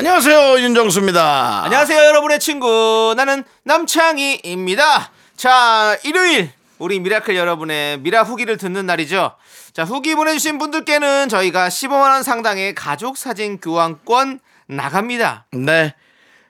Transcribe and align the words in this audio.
안녕하세요 0.00 0.60
윤정수입니다. 0.60 1.64
안녕하세요, 1.64 2.06
여러분의 2.06 2.40
친구. 2.40 3.12
나는 3.18 3.44
남창희입니다. 3.64 5.10
자, 5.36 5.98
일요일. 6.04 6.50
우리 6.78 6.98
미라클 7.00 7.36
여러분의 7.36 7.98
미라 7.98 8.22
후기를 8.22 8.56
듣는 8.56 8.86
날이죠. 8.86 9.36
자, 9.74 9.84
후기 9.84 10.14
보내주신 10.14 10.56
분들께는 10.56 11.28
저희가 11.28 11.68
15만 11.68 12.12
원 12.12 12.22
상당의 12.22 12.74
가족 12.74 13.18
사진 13.18 13.60
교환권 13.60 14.40
나갑니다. 14.68 15.44
네 15.52 15.94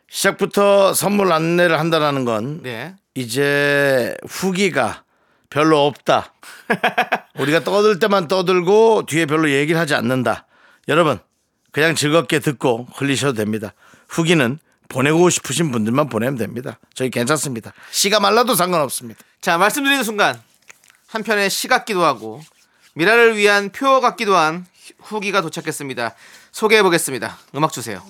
시작부터 0.09 0.95
선물 0.95 1.33
안내를 1.33 1.81
한다라는 1.81 2.25
건 2.25 2.63
네. 2.63 2.95
이제 3.17 4.17
후기가 4.29 5.03
별로 5.51 5.87
없다. 5.87 6.35
우리가 7.37 7.65
떠들 7.65 7.99
때만 7.99 8.29
떠들고 8.29 9.07
뒤에 9.07 9.27
별로 9.27 9.51
얘기를 9.51 9.81
하지 9.81 9.97
않는다. 9.97 10.47
여러분 10.87 11.19
그냥 11.73 11.95
즐겁게 11.95 12.39
듣고 12.41 12.87
흘리셔도 12.95 13.35
됩니다. 13.35 13.73
후기는 14.09 14.59
보내고 14.89 15.31
싶으신 15.31 15.71
분들만 15.71 16.09
보내면 16.09 16.37
됩니다. 16.37 16.79
저희 16.95 17.11
괜찮습니다. 17.11 17.73
씨가 17.93 18.19
말라도 18.21 18.55
상관없습니다. 18.55 19.21
자, 19.41 19.57
말씀드리는 19.57 20.03
순간 20.03 20.41
한편의 21.09 21.49
시 21.49 21.69
같기도 21.69 22.05
하고 22.05 22.43
미라를 22.95 23.37
위한 23.37 23.71
표 23.71 24.01
같기도 24.01 24.37
한 24.37 24.67
후기가 24.99 25.43
도착했습니다. 25.43 26.15
소개해 26.53 26.83
보겠습니다. 26.83 27.39
음악 27.55 27.73
주세요. 27.73 28.03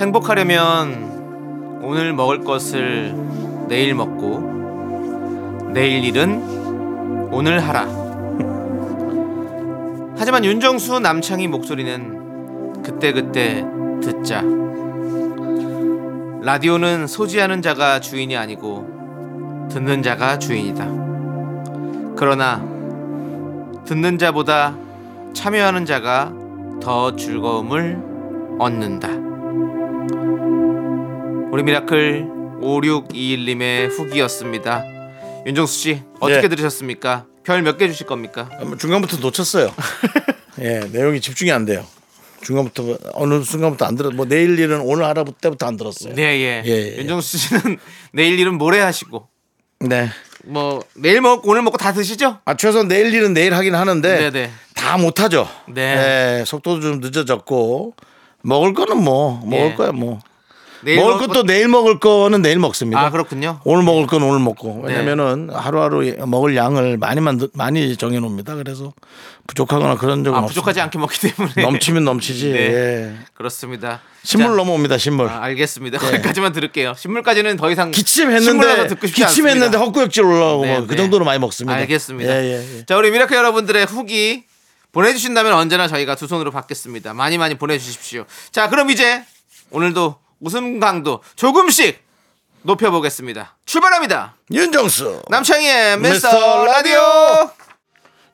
행복하려면 0.00 1.80
오늘 1.82 2.12
먹을 2.12 2.44
것을 2.44 3.14
내일 3.68 3.94
먹고 3.94 5.70
내일 5.72 6.04
일은 6.04 6.55
오늘 7.30 7.60
하라. 7.60 7.86
하지만 10.18 10.44
윤정수 10.44 11.00
남창희 11.00 11.48
목소리는 11.48 12.82
그때그때 12.82 13.64
듣자. 14.02 14.42
라디오는 16.42 17.06
소지하는 17.06 17.60
자가 17.60 18.00
주인이 18.00 18.36
아니고 18.36 19.68
듣는 19.70 20.02
자가 20.02 20.38
주인이다. 20.38 20.86
그러나 22.16 22.64
듣는 23.84 24.18
자보다 24.18 24.76
참여하는 25.34 25.84
자가 25.84 26.32
더 26.80 27.14
즐거움을 27.16 27.98
얻는다. 28.58 29.08
우리 31.50 31.62
미라클 31.62 32.26
5621님의 32.60 33.90
후기였습니다. 33.90 34.95
윤정수 35.46 35.78
씨 35.78 36.02
어떻게 36.20 36.44
예. 36.44 36.48
들으셨습니까? 36.48 37.26
별 37.44 37.60
몇 37.62 37.78
개 37.78 37.86
주실 37.88 38.06
겁니까? 38.06 38.50
뭐 38.64 38.76
중간부터 38.76 39.18
놓쳤어요. 39.18 39.72
예, 40.60 40.80
내용이 40.90 41.20
집중이 41.20 41.52
안 41.52 41.64
돼요. 41.64 41.84
중간부터 42.42 42.98
어느 43.14 43.42
순간부터 43.42 43.84
안 43.86 43.94
들어. 43.94 44.10
뭐 44.10 44.26
내일 44.26 44.58
일은 44.58 44.80
오늘 44.80 45.04
하라 45.04 45.24
때부터 45.40 45.66
안 45.66 45.76
들었어요. 45.76 46.14
네, 46.14 46.22
예. 46.40 46.62
예, 46.66 46.70
예. 46.70 46.96
윤정수 46.98 47.38
씨는 47.38 47.78
내일 48.12 48.38
일은 48.40 48.54
모레 48.58 48.80
하시고 48.80 49.28
네. 49.80 50.08
뭐 50.44 50.82
내일 50.96 51.20
먹고 51.20 51.50
오늘 51.50 51.62
먹고 51.62 51.76
다 51.78 51.92
드시죠? 51.92 52.38
아, 52.44 52.56
최소한 52.56 52.88
내일 52.88 53.12
일은 53.14 53.32
내일 53.34 53.54
하긴 53.54 53.74
하는데 53.74 54.30
네네. 54.30 54.50
다 54.74 54.96
못하죠. 54.98 55.48
네. 55.68 56.40
예, 56.40 56.44
속도도 56.44 56.80
좀 56.80 57.00
늦어졌고 57.00 57.94
먹을 58.42 58.74
거는 58.74 59.02
뭐 59.02 59.40
먹을 59.44 59.70
예. 59.70 59.74
거야 59.74 59.92
뭐. 59.92 60.20
먹을 60.84 61.18
것도 61.18 61.32
것- 61.32 61.46
내일 61.46 61.68
먹을 61.68 61.98
거는 61.98 62.42
내일 62.42 62.58
먹습니다. 62.58 63.00
아 63.00 63.10
그렇군요. 63.10 63.60
오늘 63.64 63.82
먹을 63.84 64.06
건 64.06 64.22
오늘 64.22 64.40
먹고 64.40 64.84
네. 64.86 64.92
왜냐면은 64.94 65.50
하루하루 65.50 66.26
먹을 66.26 66.54
양을 66.56 66.96
많이 66.98 67.20
만들 67.20 67.48
많이 67.54 67.96
정해 67.96 68.18
놓습니다. 68.20 68.54
그래서 68.56 68.92
부족하거나 69.46 69.96
그런 69.96 70.24
적은 70.24 70.38
아 70.38 70.42
없습니다. 70.42 70.48
부족하지 70.60 70.80
않게 70.82 70.98
먹기 70.98 71.20
때문에 71.20 71.52
넘치면 71.62 72.04
넘치지. 72.04 72.48
네. 72.52 72.58
예. 72.58 73.16
그렇습니다. 73.34 74.00
신물 74.22 74.48
자, 74.50 74.56
넘어옵니다. 74.56 74.98
신물. 74.98 75.28
아, 75.28 75.42
알겠습니다. 75.44 75.98
거기까지만 75.98 76.52
들을게요. 76.52 76.94
신물까지는 76.96 77.56
더 77.56 77.70
이상 77.70 77.90
기침했는데 77.92 78.88
기침했는데. 78.98 79.78
헛구역질 79.78 80.24
올라오고 80.24 80.64
네, 80.64 80.72
뭐 80.78 80.85
그 80.85 80.90
네. 80.92 80.96
정도로 80.96 81.24
많이 81.24 81.38
먹습니다. 81.38 81.76
알겠습니다. 81.78 82.32
예, 82.32 82.44
예, 82.44 82.78
예. 82.78 82.84
자 82.86 82.96
우리 82.96 83.10
미라클 83.10 83.36
여러분들의 83.36 83.86
후기 83.86 84.44
보내주신다면 84.92 85.52
언제나 85.52 85.86
저희가 85.88 86.14
두 86.16 86.26
손으로 86.26 86.50
받겠습니다. 86.50 87.14
많이 87.14 87.38
많이 87.38 87.54
보내주십시오. 87.56 88.24
자 88.50 88.68
그럼 88.68 88.90
이제 88.90 89.22
오늘도 89.70 90.16
웃음 90.40 90.80
강도 90.80 91.22
조금씩 91.34 92.04
높여보겠습니다. 92.62 93.56
출발합니다. 93.64 94.34
윤정수. 94.52 95.22
남창희의 95.28 95.98
미스터 95.98 96.28
미스터 96.30 96.64
라디오. 96.64 97.50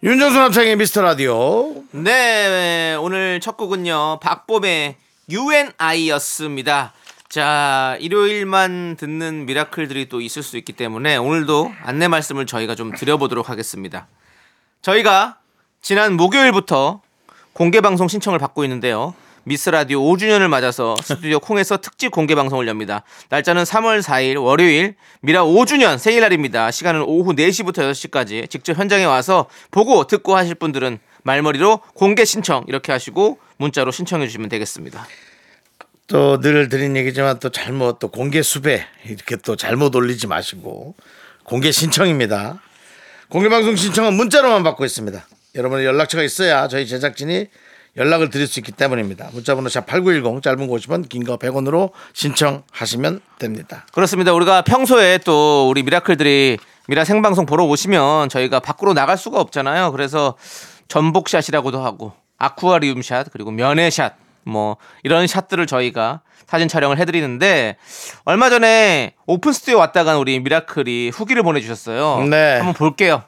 윤정수 0.02 0.38
남창의 0.38 0.76
미스터 0.76 1.02
라디오. 1.02 1.74
네, 1.92 2.96
오늘 3.00 3.40
첫 3.40 3.56
곡은요. 3.56 4.20
박봄의 4.20 4.96
UNI였습니다. 5.30 6.92
자, 7.28 7.96
일요일만 8.00 8.96
듣는 8.98 9.46
미라클들이 9.46 10.08
또 10.08 10.20
있을 10.20 10.42
수 10.42 10.56
있기 10.58 10.72
때문에 10.72 11.16
오늘도 11.16 11.72
안내 11.82 12.08
말씀을 12.08 12.46
저희가 12.46 12.74
좀 12.74 12.92
드려보도록 12.92 13.48
하겠습니다. 13.48 14.06
저희가 14.82 15.38
지난 15.80 16.14
목요일부터 16.14 17.00
공개 17.52 17.80
방송 17.80 18.08
신청을 18.08 18.38
받고 18.38 18.64
있는데요. 18.64 19.14
미스 19.44 19.70
라디오 19.70 20.00
5주년을 20.02 20.48
맞아서 20.48 20.94
스튜디오 21.02 21.38
콩에서 21.40 21.76
특집 21.78 22.10
공개 22.10 22.34
방송을 22.34 22.68
엽니다. 22.68 23.02
날짜는 23.28 23.64
3월 23.64 24.00
4일 24.02 24.40
월요일 24.42 24.94
미라 25.20 25.42
5주년 25.44 25.98
생일날입니다. 25.98 26.70
시간은 26.70 27.02
오후 27.02 27.32
4시부터 27.34 27.78
6시까지 27.90 28.48
직접 28.48 28.76
현장에 28.78 29.04
와서 29.04 29.48
보고 29.70 30.06
듣고 30.06 30.36
하실 30.36 30.54
분들은 30.54 30.98
말머리로 31.24 31.80
공개 31.94 32.24
신청 32.24 32.64
이렇게 32.68 32.92
하시고 32.92 33.38
문자로 33.56 33.90
신청해 33.90 34.26
주시면 34.26 34.48
되겠습니다. 34.48 35.06
또 36.08 36.38
늘 36.40 36.68
드린 36.68 36.96
얘기지만 36.96 37.38
또 37.38 37.48
잘못 37.50 37.98
또 37.98 38.08
공개 38.08 38.42
수배 38.42 38.84
이렇게 39.06 39.36
또 39.36 39.56
잘못 39.56 39.94
올리지 39.94 40.26
마시고 40.26 40.94
공개 41.44 41.72
신청입니다. 41.72 42.60
공개 43.28 43.48
방송 43.48 43.74
신청은 43.74 44.14
문자로만 44.14 44.62
받고 44.62 44.84
있습니다. 44.84 45.26
여러분의 45.54 45.86
연락처가 45.86 46.22
있어야 46.22 46.68
저희 46.68 46.86
제작진이 46.86 47.48
연락을 47.96 48.30
드릴 48.30 48.46
수 48.46 48.58
있기 48.60 48.72
때문입니다. 48.72 49.28
문자번호 49.32 49.68
샵8910 49.68 50.42
짧은 50.42 50.66
거 50.66 50.74
50원 50.76 51.08
긴 51.08 51.24
거 51.24 51.36
100원으로 51.36 51.90
신청하시면 52.14 53.20
됩니다. 53.38 53.86
그렇습니다. 53.92 54.32
우리가 54.32 54.62
평소에 54.62 55.18
또 55.18 55.68
우리 55.68 55.82
미라클들이 55.82 56.58
미라 56.88 57.04
생방송 57.04 57.44
보러 57.46 57.64
오시면 57.64 58.28
저희가 58.30 58.60
밖으로 58.60 58.94
나갈 58.94 59.18
수가 59.18 59.40
없잖아요. 59.40 59.92
그래서 59.92 60.36
전복샷이라고도 60.88 61.84
하고 61.84 62.12
아쿠아리움샷 62.38 63.28
그리고 63.32 63.50
면회샷 63.50 64.14
뭐 64.44 64.76
이런 65.02 65.26
샷들을 65.26 65.66
저희가 65.66 66.22
사진 66.46 66.68
촬영을 66.68 66.98
해드리는데 66.98 67.76
얼마 68.24 68.50
전에 68.50 69.14
오픈 69.26 69.52
스튜디오 69.52 69.78
왔다 69.78 70.02
간 70.04 70.16
우리 70.16 70.40
미라클이 70.40 71.10
후기를 71.10 71.42
보내주셨어요. 71.42 72.24
네. 72.28 72.56
한번 72.56 72.74
볼게요. 72.74 73.22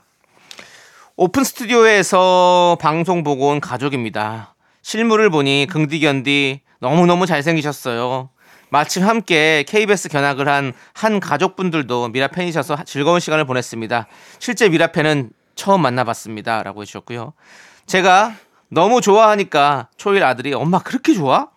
오픈 1.16 1.44
스튜디오에서 1.44 2.76
방송 2.80 3.22
보고 3.22 3.48
온 3.50 3.60
가족입니다. 3.60 4.53
실물을 4.88 5.30
보니 5.30 5.66
긍디견디 5.70 6.60
너무너무 6.80 7.24
잘생기셨어요. 7.26 8.28
마침 8.68 9.02
함께 9.02 9.64
KBS 9.66 10.08
견학을 10.10 10.46
한 10.46 10.74
한 10.92 11.20
가족분들도 11.20 12.08
미라 12.08 12.28
팬이셔서 12.28 12.84
즐거운 12.84 13.18
시간을 13.18 13.46
보냈습니다. 13.46 14.06
실제 14.38 14.68
미라 14.68 14.88
팬은 14.88 15.30
처음 15.54 15.80
만나봤습니다. 15.82 16.62
라고 16.62 16.82
해주셨고요. 16.82 17.32
제가 17.86 18.34
너무 18.68 19.00
좋아하니까 19.00 19.88
초일 19.96 20.22
아들이 20.22 20.52
엄마 20.52 20.78
그렇게 20.80 21.14
좋아? 21.14 21.48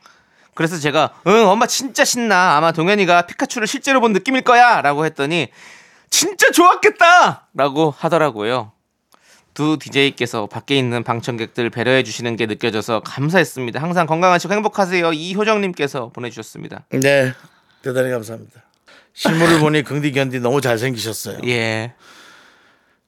그래서 0.54 0.78
제가 0.78 1.12
응 1.28 1.48
엄마 1.48 1.68
진짜 1.68 2.06
신나 2.06 2.56
아마 2.56 2.72
동현이가 2.72 3.24
피카츄를 3.24 3.68
실제로 3.68 4.00
본 4.00 4.14
느낌일 4.14 4.42
거야 4.42 4.82
라고 4.82 5.06
했더니 5.06 5.50
진짜 6.10 6.50
좋았겠다 6.52 7.48
라고 7.54 7.94
하더라고요. 7.98 8.72
두 9.58 9.80
DJ께서 9.80 10.46
밖에 10.46 10.78
있는 10.78 11.04
방청객들 11.04 11.72
배려해 11.72 12.04
주시는 12.04 12.36
게 12.36 12.46
느껴져서 12.46 13.00
감사했습니다. 13.00 13.82
항상 13.82 14.06
건강하시고 14.06 14.54
행복하세요. 14.54 15.14
이효정님께서 15.14 16.10
보내주셨습니다. 16.10 16.86
네. 16.92 17.34
대단히 17.82 18.12
감사합니다. 18.12 18.62
실물을 19.14 19.58
보니 19.58 19.82
긍디 19.82 20.12
견디 20.12 20.42
너무 20.42 20.62
잘생기셨어요. 20.62 21.40
예. 21.48 21.96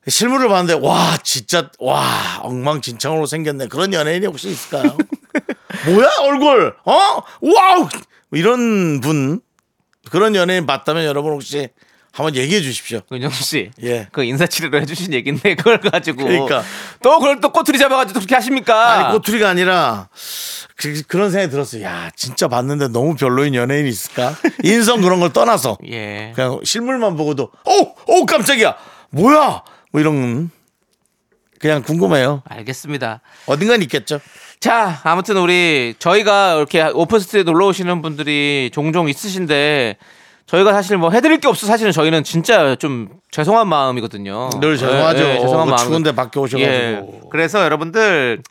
실물을 0.07 0.49
봤는데 0.49 0.83
와 0.83 1.17
진짜 1.21 1.69
와 1.77 2.39
엉망진창으로 2.41 3.27
생겼네 3.27 3.67
그런 3.67 3.93
연예인이 3.93 4.25
혹시 4.25 4.49
있을까요? 4.49 4.97
뭐야 5.85 6.09
얼굴 6.21 6.75
어 6.83 6.93
wow 7.41 7.89
이런 8.31 9.01
분 9.01 9.39
그런 10.09 10.33
연예인 10.33 10.65
봤다면 10.65 11.05
여러분 11.05 11.31
혹시 11.31 11.69
한번 12.11 12.35
얘기해 12.35 12.61
주십시오. 12.61 13.01
윤정수 13.11 13.43
씨. 13.43 13.71
예. 13.83 14.07
그 14.11 14.23
인사치레로 14.23 14.81
해주신 14.81 15.13
얘기인데 15.13 15.55
그걸 15.55 15.79
가지고 15.79 16.25
그러니까. 16.25 16.63
또 17.01 17.19
그걸 17.19 17.39
또 17.39 17.51
꼬투리 17.51 17.77
잡아가지고 17.77 18.19
그렇게 18.19 18.35
하십니까? 18.35 18.91
아니 18.91 19.13
꼬투리가 19.13 19.47
아니라 19.47 20.09
그, 20.75 21.01
그런 21.07 21.31
생각이 21.31 21.51
들었어요. 21.51 21.83
야 21.83 22.09
진짜 22.15 22.47
봤는데 22.47 22.89
너무 22.89 23.15
별로인 23.15 23.55
연예인이 23.55 23.87
있을까? 23.87 24.35
인성 24.63 25.01
그런 25.01 25.19
걸 25.19 25.31
떠나서 25.31 25.77
예. 25.87 26.33
그냥 26.35 26.59
실물만 26.63 27.15
보고도 27.15 27.51
오오 27.65 28.25
깜짝이야 28.25 28.75
뭐야 29.11 29.63
뭐 29.91 30.01
이런 30.01 30.49
그냥 31.59 31.83
궁금해요. 31.83 32.41
알겠습니다. 32.47 33.21
어딘간 33.45 33.81
있겠죠. 33.83 34.19
자, 34.59 34.99
아무튼 35.03 35.37
우리 35.37 35.93
저희가 35.99 36.55
이렇게 36.55 36.83
오픈 36.93 37.19
스튜디오 37.19 37.43
놀러 37.43 37.67
오시는 37.67 38.01
분들이 38.01 38.69
종종 38.73 39.09
있으신데 39.09 39.97
저희가 40.49 40.73
사실 40.73 40.97
뭐 40.97 41.11
해드릴 41.11 41.39
게 41.39 41.47
없어 41.47 41.67
사실은 41.67 41.91
저희는 41.91 42.23
진짜 42.23 42.75
좀 42.75 43.07
죄송한 43.29 43.67
마음이거든요. 43.67 44.49
늘 44.59 44.77
죄송하죠. 44.77 45.23
예, 45.23 45.35
예, 45.35 45.39
죄송한 45.41 45.65
그 45.65 45.69
마음. 45.69 45.77
추운데 45.77 46.11
밖에 46.15 46.39
오셔가지고. 46.39 46.71
예. 46.71 47.05
그래서 47.29 47.63
여러분들 47.63 48.41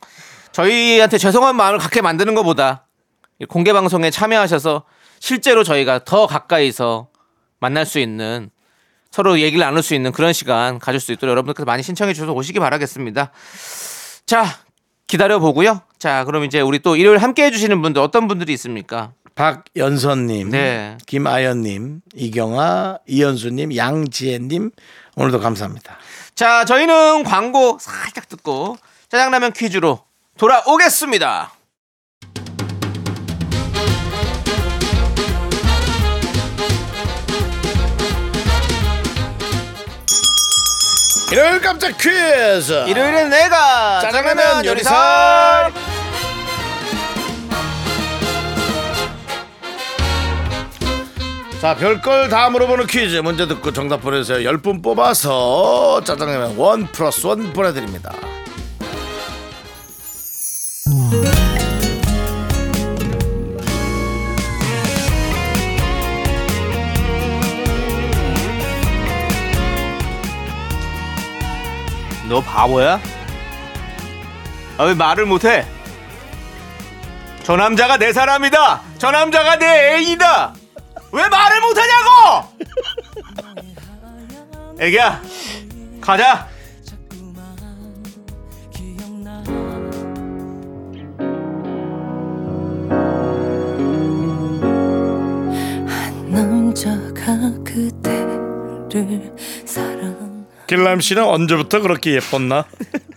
저희한테 0.53 1.19
죄송한 1.19 1.57
마음을 1.57 1.81
갖게 1.81 2.01
만드는 2.01 2.37
것보다 2.37 2.87
이 3.41 3.47
공개 3.47 3.73
방송에 3.73 4.11
참여하셔서 4.11 4.85
실제로 5.19 5.65
저희가 5.65 6.05
더 6.05 6.29
가까이서 6.29 7.09
만날 7.59 7.85
수 7.85 7.99
있는 7.99 8.51
서로 9.11 9.41
얘기를 9.41 9.59
나눌 9.65 9.83
수 9.83 9.95
있는 9.97 10.13
그런 10.13 10.33
시간 10.33 10.79
가질 10.79 11.01
수 11.01 11.11
있도록 11.11 11.33
여러분들께서 11.33 11.65
많이 11.65 11.83
신청해 11.83 12.15
주셔서 12.15 12.33
오시기 12.33 12.61
바라겠습니다. 12.61 13.33
자, 14.25 14.45
기다려 15.09 15.41
보고요. 15.41 15.81
자, 15.99 16.25
그럼 16.25 16.45
이제 16.45 16.61
우리 16.61 16.79
또 16.79 16.95
일요일 16.95 17.19
함께 17.19 17.47
해주시는 17.47 17.83
분들 17.83 18.01
어떤 18.01 18.29
분들이 18.29 18.53
있습니까? 18.53 19.15
박연선님, 19.39 20.51
네. 20.51 20.99
김아연님, 21.07 22.01
이경아, 22.13 22.99
이현수님, 23.07 23.77
양지혜님 23.77 24.73
오늘도 25.15 25.39
감사합니다. 25.39 25.97
자, 26.35 26.65
저희는 26.65 27.23
광고 27.23 27.79
살짝 27.81 28.29
듣고 28.29 28.77
짜장라면 29.09 29.53
퀴즈로 29.53 30.01
돌아오겠습니다. 30.39 31.53
일요일 41.31 41.61
깜짝 41.61 41.97
퀴즈. 41.97 42.73
일요일엔 42.89 43.31
내가 43.31 44.01
짜장라면 44.01 44.65
요리사. 44.65 45.71
자, 51.61 51.75
별걸 51.75 52.29
다 52.29 52.49
물어보는 52.51 52.87
퀴즈 52.87 53.17
문제 53.17 53.49
듣고 53.49 53.73
정답 53.73 54.01
보내주세요. 54.01 54.49
10분 54.49 54.81
뽑아서 54.81 56.01
짜장라면 56.05 56.57
원 56.57 56.87
플러스 56.93 57.27
원 57.27 57.53
보내드립니다. 57.53 58.13
너 72.29 72.41
바보야? 72.41 73.01
아, 74.77 74.85
왜 74.85 74.95
말을 74.95 75.27
못해? 75.27 75.67
저 77.43 77.57
남자가 77.57 77.97
내 77.97 78.13
사람이다. 78.13 78.81
저 78.99 79.11
남자가 79.11 79.57
내 79.57 79.95
애인이다. 79.97 80.58
왜 81.13 81.29
말을 81.29 81.61
못하냐고? 81.61 82.49
애기야, 84.81 85.23
가자. 86.01 86.49
길람 100.67 101.01
씨는 101.01 101.25
언제부터 101.25 101.81
그렇게 101.81 102.15
예뻤나? 102.15 102.65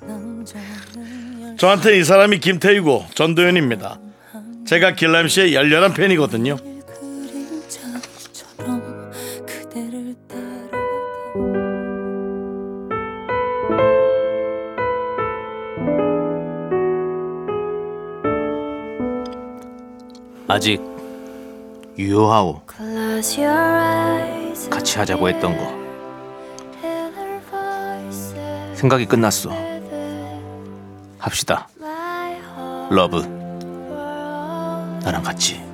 남자는 0.02 1.58
저한테 1.58 2.00
이 2.00 2.04
사람이 2.04 2.40
김태희고 2.40 3.06
전도연입니다. 3.14 4.00
제가 4.66 4.96
길람 4.96 5.28
씨의 5.28 5.54
열렬한 5.54 5.94
팬이거든요. 5.94 6.58
아직 20.52 20.82
유효하오. 21.98 22.60
Close 22.70 23.42
your 23.42 23.58
eyes 23.58 24.70
같이 24.70 24.98
하자고 24.98 25.30
했던 25.30 25.56
거 25.56 25.82
생각이 28.76 29.06
끝났어. 29.06 29.50
합시다. 31.20 31.70
러브. 32.90 33.22
나랑 35.06 35.24
같이. 35.24 35.71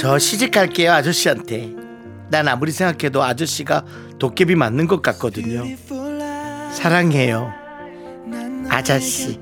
저 0.00 0.18
시집 0.18 0.50
갈게요 0.50 0.92
아저씨한테. 0.92 1.74
난 2.30 2.48
아무리 2.48 2.72
생각해도 2.72 3.22
아저씨가 3.22 3.84
도깨비 4.18 4.54
맞는 4.54 4.86
것 4.86 5.02
같거든요. 5.02 5.62
사랑해요. 6.72 7.52
아저씨. 8.70 9.38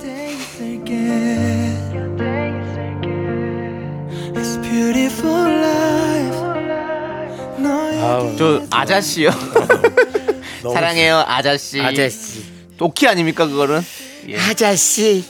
아우, 8.02 8.36
저 8.36 8.66
아저씨요. 8.72 9.30
사랑해요, 10.74 11.18
아저씨. 11.24 11.80
아저씨. 11.80 12.44
도끼 12.76 13.06
아닙니까 13.06 13.46
그거는? 13.46 13.80
예. 14.26 14.36
아저씨. 14.40 15.24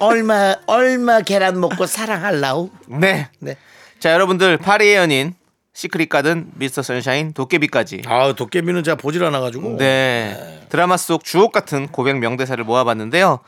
얼마 0.00 0.56
얼마 0.66 1.20
계란 1.20 1.60
먹고 1.60 1.84
사랑할라우? 1.84 2.70
네. 2.88 3.28
네. 3.38 3.56
자 4.00 4.14
여러분들 4.14 4.56
파리의 4.56 4.96
연인 4.96 5.34
시크릿 5.74 6.08
가든 6.08 6.52
미스터 6.54 6.82
선샤인 6.82 7.34
도깨비까지 7.34 8.02
아 8.06 8.32
도깨비는 8.32 8.82
제가 8.82 8.96
보질 8.96 9.22
않아 9.24 9.40
가지고. 9.40 9.76
네. 9.76 10.64
드라마 10.70 10.96
속 10.96 11.22
주옥 11.22 11.52
같은 11.52 11.86
고백 11.88 12.18
명대사를 12.18 12.64
모아봤는데요. 12.64 13.40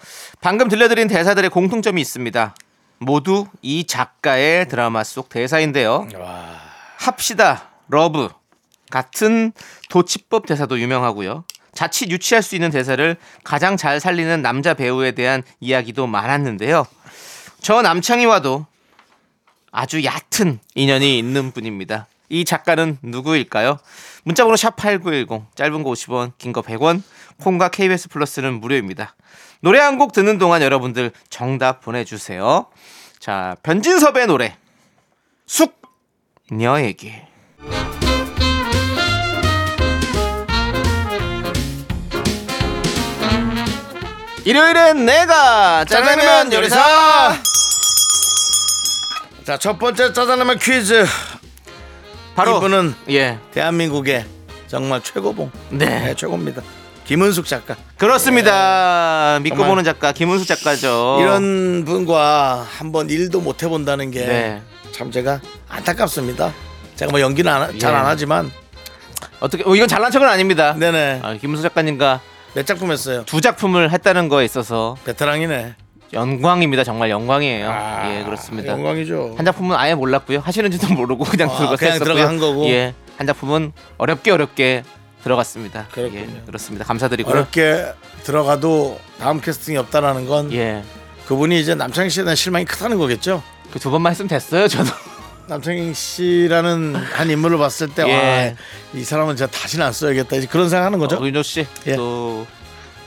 방금 0.42 0.68
들려드린 0.68 1.08
대사들의 1.08 1.48
공통점이 1.48 2.00
있습니다. 2.00 2.54
모두 2.98 3.46
이 3.62 3.86
작가의 3.86 4.68
드라마 4.68 5.02
속 5.04 5.30
대사인데요. 5.30 6.06
합시다, 6.98 7.70
love 7.88 8.28
같은 8.90 9.52
도치법 9.88 10.46
대사도 10.46 10.78
유명하고요. 10.78 11.44
자칫 11.72 12.10
유치할 12.10 12.42
수 12.42 12.54
있는 12.54 12.70
대사를 12.70 13.16
가장 13.42 13.78
잘 13.78 14.00
살리는 14.00 14.42
남자 14.42 14.74
배우에 14.74 15.12
대한 15.12 15.42
이야기도 15.60 16.06
많았는데요. 16.06 16.86
저 17.62 17.80
남창희와도 17.80 18.66
아주 19.72 20.04
얕은 20.04 20.60
인연이 20.74 21.18
있는 21.18 21.50
분입니다. 21.50 22.06
이 22.28 22.44
작가는 22.44 22.98
누구일까요? 23.02 23.78
문자번호 24.24 24.54
샵8910 24.56 25.46
짧은 25.54 25.82
거 25.82 25.90
50원 25.90 26.32
긴 26.38 26.52
거 26.52 26.62
100원 26.62 27.02
콩과 27.40 27.68
KBS 27.70 28.08
플러스는 28.08 28.60
무료입니다. 28.60 29.14
노래 29.60 29.80
한 29.80 29.98
곡 29.98 30.12
듣는 30.12 30.38
동안 30.38 30.62
여러분들 30.62 31.12
정답 31.30 31.80
보내주세요. 31.80 32.66
자 33.18 33.56
변진섭의 33.62 34.26
노래 34.26 34.56
숙녀에게 35.46 37.28
일요일엔 44.44 45.04
내가 45.06 45.84
짜장면 45.84 46.52
요리사 46.52 47.34
자, 49.44 49.56
첫 49.58 49.78
번째 49.78 50.12
짜장라면 50.12 50.58
퀴즈. 50.58 51.04
바로 52.34 52.58
이분은 52.58 52.94
예 53.10 53.38
대한민국의 53.52 54.24
정말 54.68 55.02
최고봉. 55.02 55.50
네. 55.70 55.86
네, 55.86 56.14
최고입니다. 56.14 56.62
김은숙 57.04 57.46
작가. 57.46 57.76
그렇습니다. 57.98 59.38
믿고 59.42 59.56
정말 59.56 59.70
보는 59.70 59.84
작가 59.84 60.12
김은수 60.12 60.46
작가죠. 60.46 61.18
이런 61.20 61.84
분과 61.84 62.66
한번 62.78 63.10
일도 63.10 63.40
못 63.40 63.62
해본다는 63.62 64.12
게참 64.12 64.30
네. 64.30 65.10
제가 65.10 65.40
안타깝습니다. 65.68 66.54
제가 66.96 67.10
뭐 67.10 67.20
연기는 67.20 67.50
잘안 67.78 68.04
예. 68.04 68.06
하지만 68.06 68.50
어떻게 69.40 69.64
어, 69.66 69.74
이건 69.74 69.88
잘난 69.88 70.10
척은 70.12 70.26
아닙니다. 70.26 70.74
네네 70.78 71.20
아, 71.22 71.34
김은수 71.34 71.62
작가님과 71.62 72.20
몇 72.54 72.64
작품 72.64 72.92
했어요. 72.92 73.24
두 73.26 73.40
작품을 73.40 73.90
했다는 73.90 74.28
거에 74.28 74.44
있어서 74.44 74.96
베테랑이네. 75.04 75.74
영광입니다. 76.12 76.84
정말 76.84 77.10
영광이에요. 77.10 77.70
아, 77.70 78.14
예, 78.18 78.24
그렇습니다. 78.24 78.72
영광이죠. 78.72 79.34
한 79.36 79.44
작품은 79.44 79.76
아예 79.76 79.94
몰랐고요. 79.94 80.40
하시는지도 80.40 80.92
모르고 80.94 81.24
그냥 81.24 81.50
아, 81.50 81.56
들어갔 81.56 81.78
그냥. 81.78 81.98
들어간 81.98 82.38
거고. 82.38 82.66
예, 82.68 82.94
한 83.16 83.26
작품은 83.26 83.72
어렵게 83.98 84.30
어렵게 84.30 84.84
들어갔습니다. 85.22 85.86
그렇군요. 85.92 86.20
예, 86.20 86.42
그렇습니다. 86.46 86.84
감사드리고요. 86.84 87.32
어렵게 87.32 87.86
들어가도 88.24 88.98
다음 89.18 89.40
캐스팅이 89.40 89.78
없다라는 89.78 90.26
건 90.26 90.52
예, 90.52 90.82
그분이 91.26 91.58
이제 91.60 91.74
남창희 91.74 92.10
씨에 92.10 92.24
대한 92.24 92.36
실망이 92.36 92.64
크다는 92.64 92.98
거겠죠. 92.98 93.42
그 93.72 93.78
두 93.78 93.90
번만 93.90 94.10
했으면 94.10 94.28
됐어요. 94.28 94.68
저도. 94.68 94.90
남창희 95.48 95.94
씨라는 95.94 96.94
한 96.94 97.28
인물을 97.30 97.58
봤을 97.58 97.88
때, 97.88 98.06
예. 98.06 98.54
와, 98.94 98.98
이 99.00 99.02
사람은 99.02 99.34
제가 99.36 99.50
다시는 99.50 99.84
안 99.86 99.92
써야겠다. 99.92 100.36
이제 100.36 100.46
그런 100.46 100.68
생각 100.68 100.84
하는 100.86 100.98
거죠. 100.98 101.16
어, 101.16 101.24
윤조 101.26 101.42
씨, 101.42 101.66
예. 101.86 101.96
또 101.96 102.46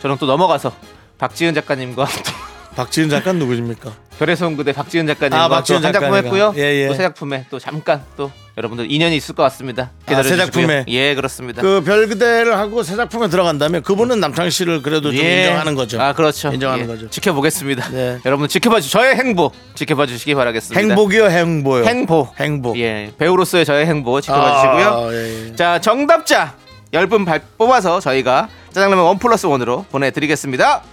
저는 0.02 0.18
또 0.18 0.26
넘어가서 0.26 0.74
박지은 1.18 1.54
작가님과 1.54 2.06
또 2.06 2.32
박지은 2.76 3.10
작가는 3.10 3.40
누구십니까? 3.40 3.92
별의 4.20 4.36
손그대 4.36 4.72
박지은 4.74 5.08
작가님과 5.08 5.44
아, 5.46 5.48
박지은 5.50 5.80
또한 5.82 5.94
작품. 5.94 6.16
했고요. 6.16 6.54
예, 6.58 6.62
예. 6.84 6.88
또새 6.88 7.04
작품에 7.04 7.46
또 7.50 7.60
잠깐 7.60 8.02
또 8.18 8.32
여러분들 8.58 8.90
인연이 8.90 9.16
있을 9.18 9.36
것 9.36 9.44
같습니다. 9.44 9.92
아, 10.06 10.10
새 10.10 10.16
기다려주시고요. 10.16 10.46
작품에? 10.46 10.86
예, 10.88 11.16
그렇습니다. 11.16 11.62
그 11.62 11.82
별그대를 11.84 12.58
하고 12.58 12.84
새 12.84 12.96
작품에 12.96 13.28
들어간다면 13.30 13.84
그분은 13.84 14.20
남창희 14.22 14.52
씨를 14.52 14.82
그래도 14.82 15.12
좀 15.12 15.22
예. 15.24 15.44
인정하는 15.44 15.76
거죠. 15.76 16.02
아, 16.02 16.14
그렇죠. 16.14 16.52
인정하는 16.54 16.84
예. 16.84 16.88
거죠. 16.88 17.10
지켜보겠습니다. 17.10 17.90
네. 17.90 18.20
여러분 18.26 18.48
지켜봐 18.48 18.80
주 18.82 18.90
저의 18.90 19.16
행보 19.16 19.52
지켜봐 19.76 20.06
주시기 20.08 20.36
바라겠습니다. 20.36 20.80
행복이요, 20.80 21.26
행보요. 21.30 21.86
행보. 21.86 22.30
행복. 22.40 22.78
예, 22.80 23.12
배우로서의 23.18 23.66
저의 23.66 23.86
행보 23.86 24.22
지켜봐 24.22 24.56
주시고요. 24.56 24.88
아, 25.08 25.14
예, 25.14 25.48
예. 25.52 25.56
자, 25.56 25.80
정답자 25.82 26.56
10분 26.94 27.26
발- 27.26 27.42
뽑아서 27.58 28.00
저희가 28.00 28.48
짜장라면 28.72 29.04
원 29.06 29.18
플러스 29.20 29.46
원으로 29.46 29.86
보내드리겠습니다. 29.92 30.84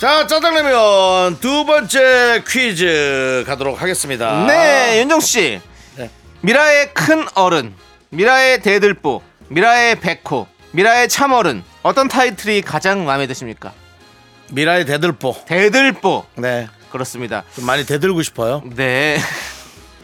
자, 0.00 0.26
짜장라면 0.26 1.40
두 1.40 1.66
번째 1.66 2.42
퀴즈 2.48 3.44
가도록 3.46 3.82
하겠습니다. 3.82 4.46
네, 4.46 4.98
윤정수 5.00 5.26
씨. 5.28 5.60
네. 5.94 6.08
미라의 6.40 6.94
큰 6.94 7.26
어른, 7.34 7.74
미라의 8.08 8.62
대들보, 8.62 9.20
미라의 9.48 10.00
백호, 10.00 10.46
미라의 10.70 11.10
참어른. 11.10 11.62
어떤 11.82 12.08
타이틀이 12.08 12.62
가장 12.62 13.04
마음에 13.04 13.26
드십니까? 13.26 13.74
미라의 14.52 14.86
대들보. 14.86 15.44
대들보. 15.44 16.24
네. 16.36 16.66
그렇습니다. 16.90 17.44
좀 17.54 17.66
많이 17.66 17.84
대들고 17.84 18.22
싶어요. 18.22 18.62
네. 18.74 19.18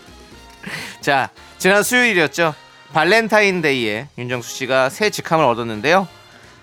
자, 1.00 1.30
지난 1.56 1.82
수요일이었죠. 1.82 2.54
발렌타인데이에 2.92 4.08
윤정수 4.18 4.56
씨가 4.56 4.90
새 4.90 5.08
직함을 5.08 5.42
얻었는데요. 5.46 6.06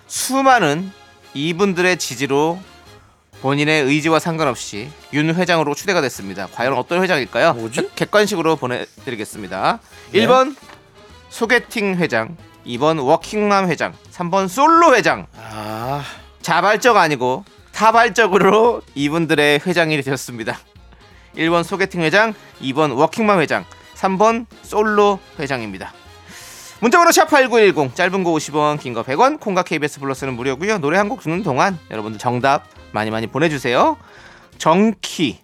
수많은 0.06 0.92
이분들의 1.34 1.98
지지로 1.98 2.60
본인의 3.44 3.84
의지와 3.84 4.20
상관없이 4.20 4.90
윤 5.12 5.36
회장으로 5.36 5.76
추대가 5.76 6.00
됐습니다. 6.00 6.48
과연 6.54 6.72
어떤 6.74 7.04
회장일까요? 7.04 7.54
뭐지? 7.56 7.82
객- 7.82 7.96
객관식으로 7.96 8.56
보내드리겠습니다. 8.56 9.80
1번 10.14 10.56
소개팅 11.30 11.96
회장, 11.98 12.38
2번 12.66 13.04
워킹맘 13.06 13.70
회장, 13.70 13.94
3번 14.14 14.48
솔로 14.48 14.96
회장. 14.96 15.28
아, 15.36 16.06
자발적 16.42 16.96
아니고 16.96 17.44
타발적으로 17.74 18.82
이분들의 18.96 19.60
회장이 19.68 19.98
되셨습니다. 20.02 20.58
1번 21.36 21.66
소개팅 21.66 22.02
회장, 22.02 22.34
2번 22.62 22.96
워킹맘 22.98 23.42
회장, 23.42 23.66
3번 23.96 24.46
솔로 24.62 25.20
회장입니다. 25.38 25.92
문자번호 26.80 27.12
샵8910 27.12 27.94
짧은 27.94 28.24
거 28.24 28.32
50원 28.32 28.80
긴 28.80 28.94
거 28.94 29.04
100원 29.04 29.38
콩과 29.42 29.64
KBS 29.64 30.00
플러스는 30.00 30.34
무료고요 30.36 30.78
노래 30.78 30.98
한 30.98 31.10
곡 31.10 31.22
듣는 31.22 31.44
동안 31.44 31.78
여러분들 31.92 32.20
정답 32.20 32.68
많이 32.94 33.12
많이 33.12 33.28
보내주세요 33.28 33.98
정키 34.58 35.40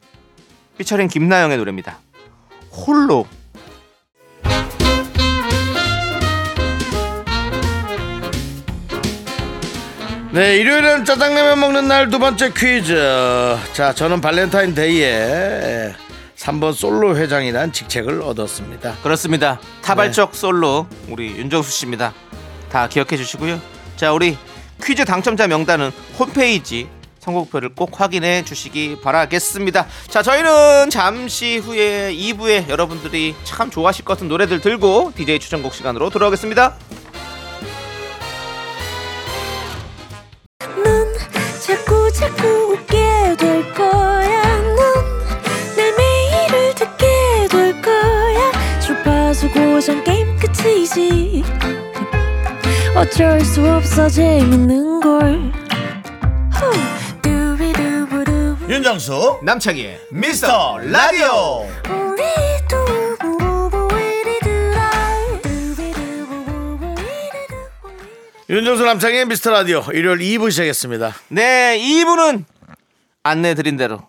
피처링 0.77 1.07
김나영의 1.09 1.57
노래입니다 1.57 1.99
홀로 2.71 3.27
네, 10.31 10.57
일요일은 10.57 11.05
짜장라면 11.05 11.59
먹는 11.59 11.87
날 11.87 12.09
두 12.09 12.19
번째 12.19 12.51
퀴즈. 12.53 13.57
자, 13.73 13.93
저는 13.93 14.21
발렌타인데이에 14.21 15.93
3번 16.35 16.73
솔로 16.73 17.17
회장이란 17.17 17.73
직책을 17.73 18.21
얻었습니다. 18.21 18.95
그렇습니다. 19.01 19.59
타발적 19.81 20.35
솔로 20.35 20.87
우리 21.09 21.35
윤정수 21.37 21.71
씨입니다. 21.71 22.13
다 22.71 22.87
기억해 22.87 23.17
주시고요. 23.17 23.59
자, 23.95 24.13
우리 24.13 24.37
퀴즈 24.83 25.03
당첨자 25.03 25.47
명단은 25.47 25.91
홈페이지 26.17 26.87
선곡표를 27.19 27.75
꼭 27.75 27.99
확인해 27.99 28.43
주시기 28.43 28.99
바라겠습니다. 29.01 29.85
자, 30.07 30.21
저희는 30.21 30.89
잠시 30.89 31.57
후에 31.57 32.13
2부에 32.13 32.69
여러분들이 32.69 33.35
참 33.43 33.69
좋아하실 33.69 34.05
것 34.05 34.13
같은 34.13 34.27
노래들 34.27 34.61
들고 34.61 35.11
DJ 35.15 35.39
추천곡 35.39 35.73
시간으로 35.73 36.09
돌아오겠습니다. 36.09 36.75
넌 40.83 41.13
자꾸 41.65 42.11
자꾸 42.11 42.47
웃게 42.73 43.35
될 43.37 43.73
거야. 43.73 44.57
넌내 45.75 45.91
매일을 45.97 46.75
듣게 46.75 47.07
될 47.49 47.81
거야. 47.81 48.79
주파수 48.79 49.49
고정 49.51 50.03
게임 50.03 50.37
끝이지. 50.37 51.43
어쩔 52.95 53.39
수 53.41 53.65
없어 53.65 54.09
재밌는 54.09 54.99
걸. 54.99 55.58
윤정수, 58.69 59.39
남창희의 59.41 59.99
미스터 60.11 60.77
라디오. 60.77 61.67
윤정수 68.47 68.85
남창의 68.85 69.25
미스터 69.25 69.49
라디오 69.49 69.83
일요일 69.91 70.19
2부 70.19 70.51
시작했습니다. 70.51 71.15
네, 71.29 71.79
2부는 71.79 72.45
안내 73.23 73.55
드린 73.55 73.75
대로 73.75 74.07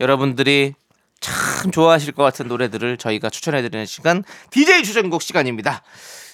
여러분들이 0.00 0.74
참 1.20 1.70
좋아하실 1.70 2.14
것 2.14 2.24
같은 2.24 2.48
노래들을 2.48 2.96
저희가 2.96 3.30
추천해 3.30 3.62
드리는 3.62 3.86
시간 3.86 4.24
DJ 4.50 4.82
추천곡 4.82 5.22
시간입니다. 5.22 5.84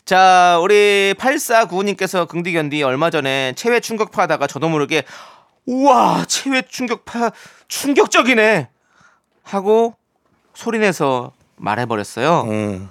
자, 0.06 0.59
우리 0.62 1.12
8495님께서 1.18 2.26
긍디견디 2.26 2.83
얼마 2.85 3.11
전에 3.11 3.52
체외 3.54 3.80
충격파 3.80 4.23
하다가 4.23 4.47
저도 4.47 4.71
모르게 4.71 5.02
우와, 5.66 6.25
체외 6.26 6.62
충격파 6.62 7.32
충격적이네 7.68 8.68
하고 9.42 9.94
소리내서 10.54 11.32
말해버렸어요. 11.56 12.42
음, 12.49 12.88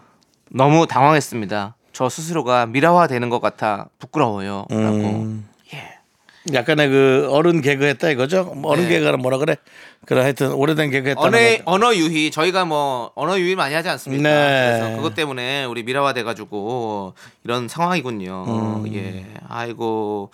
너무 0.50 0.86
당황했습니다. 0.88 1.76
저 1.94 2.10
스스로가 2.10 2.66
미라화 2.66 3.08
되는 3.08 3.30
것 3.30 3.40
같아 3.40 3.88
부끄러워요. 4.00 4.66
라고. 4.70 4.98
음. 4.98 5.48
예. 5.74 5.96
약간의 6.54 6.90
그 6.90 7.28
어른 7.32 7.62
개그 7.62 7.86
했다 7.86 8.10
이거죠? 8.10 8.44
뭐 8.56 8.72
어른 8.72 8.84
네. 8.84 8.90
개그는 8.90 9.20
뭐라 9.20 9.38
그래? 9.38 9.56
그래 10.06 10.22
하여튼 10.22 10.52
오래된 10.52 10.92
개그 10.92 11.10
했다는 11.10 11.58
언어. 11.66 11.88
언어 11.88 11.96
유희 11.96 12.30
저희가 12.32 12.66
뭐 12.66 13.12
언어 13.16 13.40
유희 13.40 13.56
많이 13.56 13.74
하지 13.74 13.88
않습니까? 13.90 14.24
네. 14.30 14.78
그래서 14.80 14.96
그것 14.98 15.16
때문에 15.16 15.64
우리 15.66 15.84
미라화 15.84 16.14
돼가지고 16.14 17.14
이런 17.46 17.68
상황이군요. 17.70 18.46
음. 18.86 18.94
예, 18.94 19.26
아이고. 19.48 20.32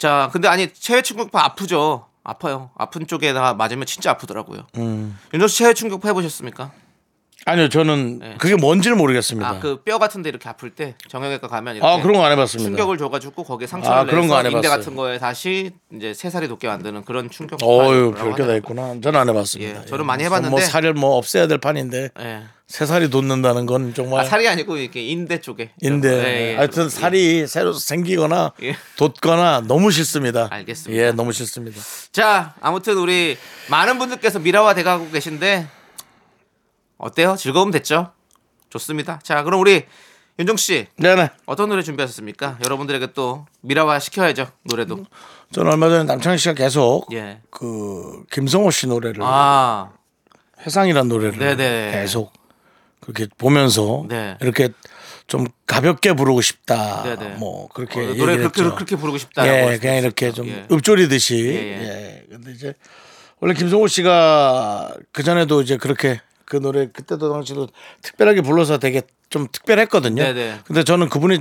자, 0.00 0.30
근데 0.32 0.48
아니 0.48 0.72
체외 0.72 1.02
충격파 1.02 1.44
아프죠? 1.44 2.06
아파요. 2.24 2.70
아픈 2.78 3.06
쪽에 3.06 3.34
다 3.34 3.52
맞으면 3.52 3.84
진짜 3.84 4.10
아프더라고요. 4.12 4.66
음. 4.78 5.18
윤정수 5.34 5.58
체외 5.58 5.74
충격파 5.74 6.08
해보셨습니까? 6.08 6.70
아니요, 7.44 7.68
저는 7.68 8.18
네. 8.18 8.34
그게 8.38 8.54
뭔지를 8.56 8.96
모르겠습니다. 8.96 9.46
아, 9.48 9.58
그 9.60 9.82
뼈 9.82 9.98
같은데 9.98 10.30
이렇게 10.30 10.48
아플 10.48 10.70
때 10.70 10.94
정형외과 11.08 11.48
가면 11.48 11.76
이렇게 11.76 11.86
아, 11.86 12.00
그런 12.00 12.16
거 12.16 12.24
안 12.24 12.32
해봤습니다. 12.32 12.68
충격을 12.68 12.96
줘가지고 12.96 13.44
거기에 13.44 13.66
상처를 13.66 13.98
아, 13.98 14.04
그런 14.04 14.26
거안 14.26 14.46
인대 14.46 14.56
해봤어요. 14.58 14.70
같은 14.78 14.96
거에 14.96 15.18
다시 15.18 15.70
이제 15.94 16.14
새살이 16.14 16.48
돋게 16.48 16.66
만드는 16.66 17.04
그런 17.04 17.28
충격. 17.28 17.58
어유 17.62 18.14
별게 18.16 18.46
다 18.46 18.54
있구나. 18.56 18.94
저는 19.02 19.20
안 19.20 19.28
해봤습니다. 19.28 19.80
예, 19.82 19.84
저는 19.84 20.06
많이 20.06 20.22
예. 20.22 20.26
해봤는데. 20.26 20.50
뭐 20.50 20.60
살을 20.60 20.94
뭐 20.94 21.16
없애야 21.16 21.46
될 21.46 21.58
판인데 21.58 22.08
예. 22.20 22.42
새 22.70 22.86
살이 22.86 23.10
돋는다는 23.10 23.66
건 23.66 23.92
정말 23.94 24.20
아, 24.20 24.24
살이 24.24 24.46
아니고 24.46 24.76
이렇게 24.76 25.02
인대 25.02 25.40
쪽에. 25.40 25.72
예, 25.82 25.88
예. 26.04 26.54
하여튼 26.54 26.88
살이 26.88 27.48
새로 27.48 27.72
생기거나 27.72 28.52
예. 28.62 28.76
돋거나 28.96 29.62
너무 29.66 29.90
싫습니다. 29.90 30.46
알겠습니다. 30.52 31.02
예, 31.02 31.10
너무 31.10 31.32
싫습니다. 31.32 31.80
자, 32.12 32.54
아무튼 32.60 32.96
우리 32.96 33.36
많은 33.70 33.98
분들께서 33.98 34.38
미라화 34.38 34.74
돼가고 34.74 35.10
계신데 35.10 35.66
어때요? 36.96 37.34
즐거움 37.36 37.72
됐죠? 37.72 38.12
좋습니다. 38.68 39.18
자, 39.24 39.42
그럼 39.42 39.60
우리 39.60 39.86
윤종 40.38 40.56
씨 40.56 40.86
네네. 40.94 41.30
어떤 41.46 41.70
노래 41.70 41.82
준비하셨습니까? 41.82 42.58
여러분들에게 42.64 43.08
또 43.14 43.46
미라화 43.62 43.98
시켜야죠 43.98 44.46
노래도. 44.62 45.04
저는 45.50 45.72
얼마 45.72 45.88
전에 45.88 46.04
남창희 46.04 46.38
씨가 46.38 46.54
계속 46.54 47.08
예. 47.12 47.40
그 47.50 48.22
김성호 48.30 48.70
씨 48.70 48.86
노래를 48.86 49.24
아, 49.24 49.90
회상이란 50.64 51.08
노래를 51.08 51.36
네네. 51.36 51.90
계속 52.00 52.32
그렇게 53.12 53.26
보면서 53.36 54.04
네. 54.08 54.36
이렇게 54.40 54.70
좀 55.26 55.46
가볍게 55.66 56.12
부르고 56.12 56.40
싶다. 56.40 57.02
네네. 57.02 57.36
뭐 57.36 57.68
그렇게 57.68 58.00
어, 58.00 58.14
노래 58.14 58.36
그렇게. 58.36 58.62
그렇게 58.62 58.96
부르고 58.96 59.18
싶다라고. 59.18 59.72
예. 59.72 59.78
그냥 59.78 59.96
이렇게 59.96 60.32
좀 60.32 60.46
예. 60.48 60.66
읊조리듯이. 60.70 61.36
예, 61.36 61.54
예, 61.54 61.82
예. 61.82 62.24
근데 62.28 62.52
이제 62.52 62.74
원래 63.40 63.54
김성호 63.54 63.86
씨가 63.86 64.94
그 65.12 65.22
전에도 65.22 65.60
이제 65.62 65.76
그렇게 65.76 66.20
그 66.44 66.56
노래 66.56 66.86
그때도 66.86 67.32
당시도 67.32 67.68
특별하게 68.02 68.40
불러서 68.40 68.78
되게 68.78 69.02
좀 69.28 69.46
특별했거든요. 69.50 70.22
네네. 70.22 70.60
근데 70.64 70.82
저는 70.82 71.08
그분이 71.08 71.38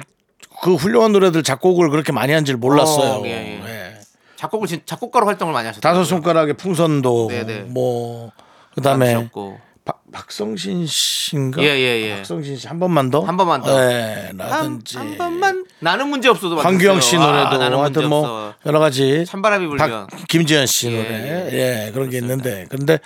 그 0.61 0.75
훌륭한 0.75 1.11
노래들 1.11 1.43
작곡을 1.43 1.89
그렇게 1.89 2.11
많이 2.11 2.33
한지를 2.33 2.59
몰랐어요. 2.59 3.21
어, 3.21 3.25
예, 3.25 3.31
예. 3.31 3.67
예. 3.67 3.99
작곡을 4.35 4.67
진, 4.67 4.81
작곡가로 4.85 5.25
활동을 5.25 5.53
많이 5.53 5.67
하셨어요. 5.67 5.81
다섯 5.81 6.03
손가락의 6.03 6.55
풍선도 6.55 7.27
네네. 7.29 7.59
뭐 7.61 8.31
그다음에 8.75 9.29
고 9.31 9.59
박, 9.89 10.03
박성신 10.11 10.85
씨인가? 10.87 11.61
예, 11.61 11.67
예, 11.67 12.01
예. 12.11 12.15
박성신 12.17 12.57
씨 12.57 12.67
한 12.67 12.79
번만 12.79 13.09
더? 13.09 13.21
한 13.21 13.37
번만 13.37 13.61
더. 13.61 13.79
네, 13.79 14.27
한, 14.27 14.37
라든지 14.37 14.97
한 14.97 15.17
번만 15.17 15.65
나는 15.79 16.07
문제 16.09 16.29
없어도 16.29 16.57
황규영 16.57 17.01
씨 17.01 17.15
맞췄어요. 17.17 17.35
노래도 17.37 17.55
아, 17.55 17.57
나는 17.57 17.77
문제 17.77 17.99
하여튼 17.99 18.09
뭐 18.09 18.19
없어. 18.19 18.53
여러 18.65 18.79
가지 18.79 19.25
찬바람이 19.25 19.67
불면 19.67 20.07
박, 20.07 20.27
김지현 20.27 20.65
씨 20.67 20.91
예, 20.91 20.97
노래 20.97 21.09
예. 21.11 21.87
예, 21.87 21.91
그런 21.91 22.09
게 22.09 22.17
있는데 22.19 22.65
근데 22.69 22.99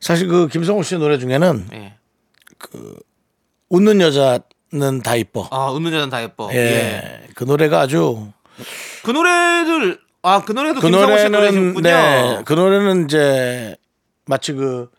사실 0.00 0.28
그 0.28 0.48
김성호 0.48 0.82
씨 0.82 0.96
노래 0.96 1.18
중에는 1.18 1.68
예. 1.72 1.94
웃는 3.70 4.00
여자는 4.00 5.02
다 5.04 5.16
이뻐. 5.16 5.48
아 5.50 5.70
웃는 5.70 5.92
여자는 5.92 6.10
다 6.10 6.22
예뻐. 6.22 6.50
예. 6.52 6.56
예. 6.58 7.20
그 7.34 7.44
노래가 7.44 7.80
아주 7.80 8.28
그 9.02 9.10
노래들 9.10 9.98
아 10.22 10.40
그 10.44 10.52
노래도 10.52 10.80
그 10.80 10.88
김성호 10.88 11.18
씨 11.18 11.28
노래는. 11.28 11.74
네, 11.82 12.42
그 12.44 12.52
노래는 12.54 13.04
이제 13.04 13.76
마치 14.26 14.52
그 14.52 14.90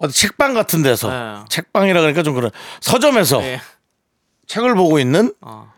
어디 0.00 0.14
책방 0.14 0.54
같은 0.54 0.82
데서 0.82 1.10
네. 1.10 1.44
책방이라 1.48 2.00
그러니까 2.00 2.22
좀 2.22 2.34
그런 2.34 2.50
서점에서 2.80 3.42
예. 3.44 3.60
책을 4.46 4.74
보고 4.74 4.98
있는 4.98 5.32
어. 5.42 5.72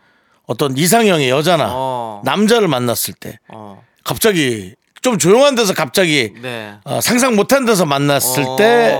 어떤 0.45 0.77
이상형의 0.77 1.29
여자나 1.29 1.67
어. 1.69 2.21
남자를 2.23 2.69
만났을 2.69 3.13
때 3.13 3.39
어. 3.49 3.83
갑자기 4.03 4.75
좀 5.01 5.17
조용한 5.17 5.55
데서 5.55 5.73
갑자기 5.73 6.33
네. 6.41 6.73
어, 6.85 7.01
상상 7.01 7.35
못한 7.35 7.65
데서 7.65 7.85
만났을 7.85 8.43
어. 8.43 8.55
때 8.55 8.97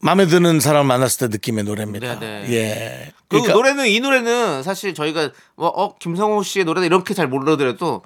마음에 0.00 0.26
드는 0.26 0.60
사람을 0.60 0.86
만났을 0.86 1.28
때 1.28 1.36
느낌의 1.36 1.64
노래입니다. 1.64 2.18
네, 2.18 2.44
네. 2.46 2.52
예. 2.54 3.12
그 3.28 3.36
그러니까 3.36 3.52
노래는 3.52 3.88
이 3.88 4.00
노래는 4.00 4.62
사실 4.62 4.94
저희가 4.94 5.30
뭐, 5.54 5.68
어 5.68 5.96
김성호 5.98 6.42
씨의 6.42 6.64
노래다 6.64 6.86
이렇게 6.86 7.12
잘 7.12 7.28
모르더라도 7.28 8.02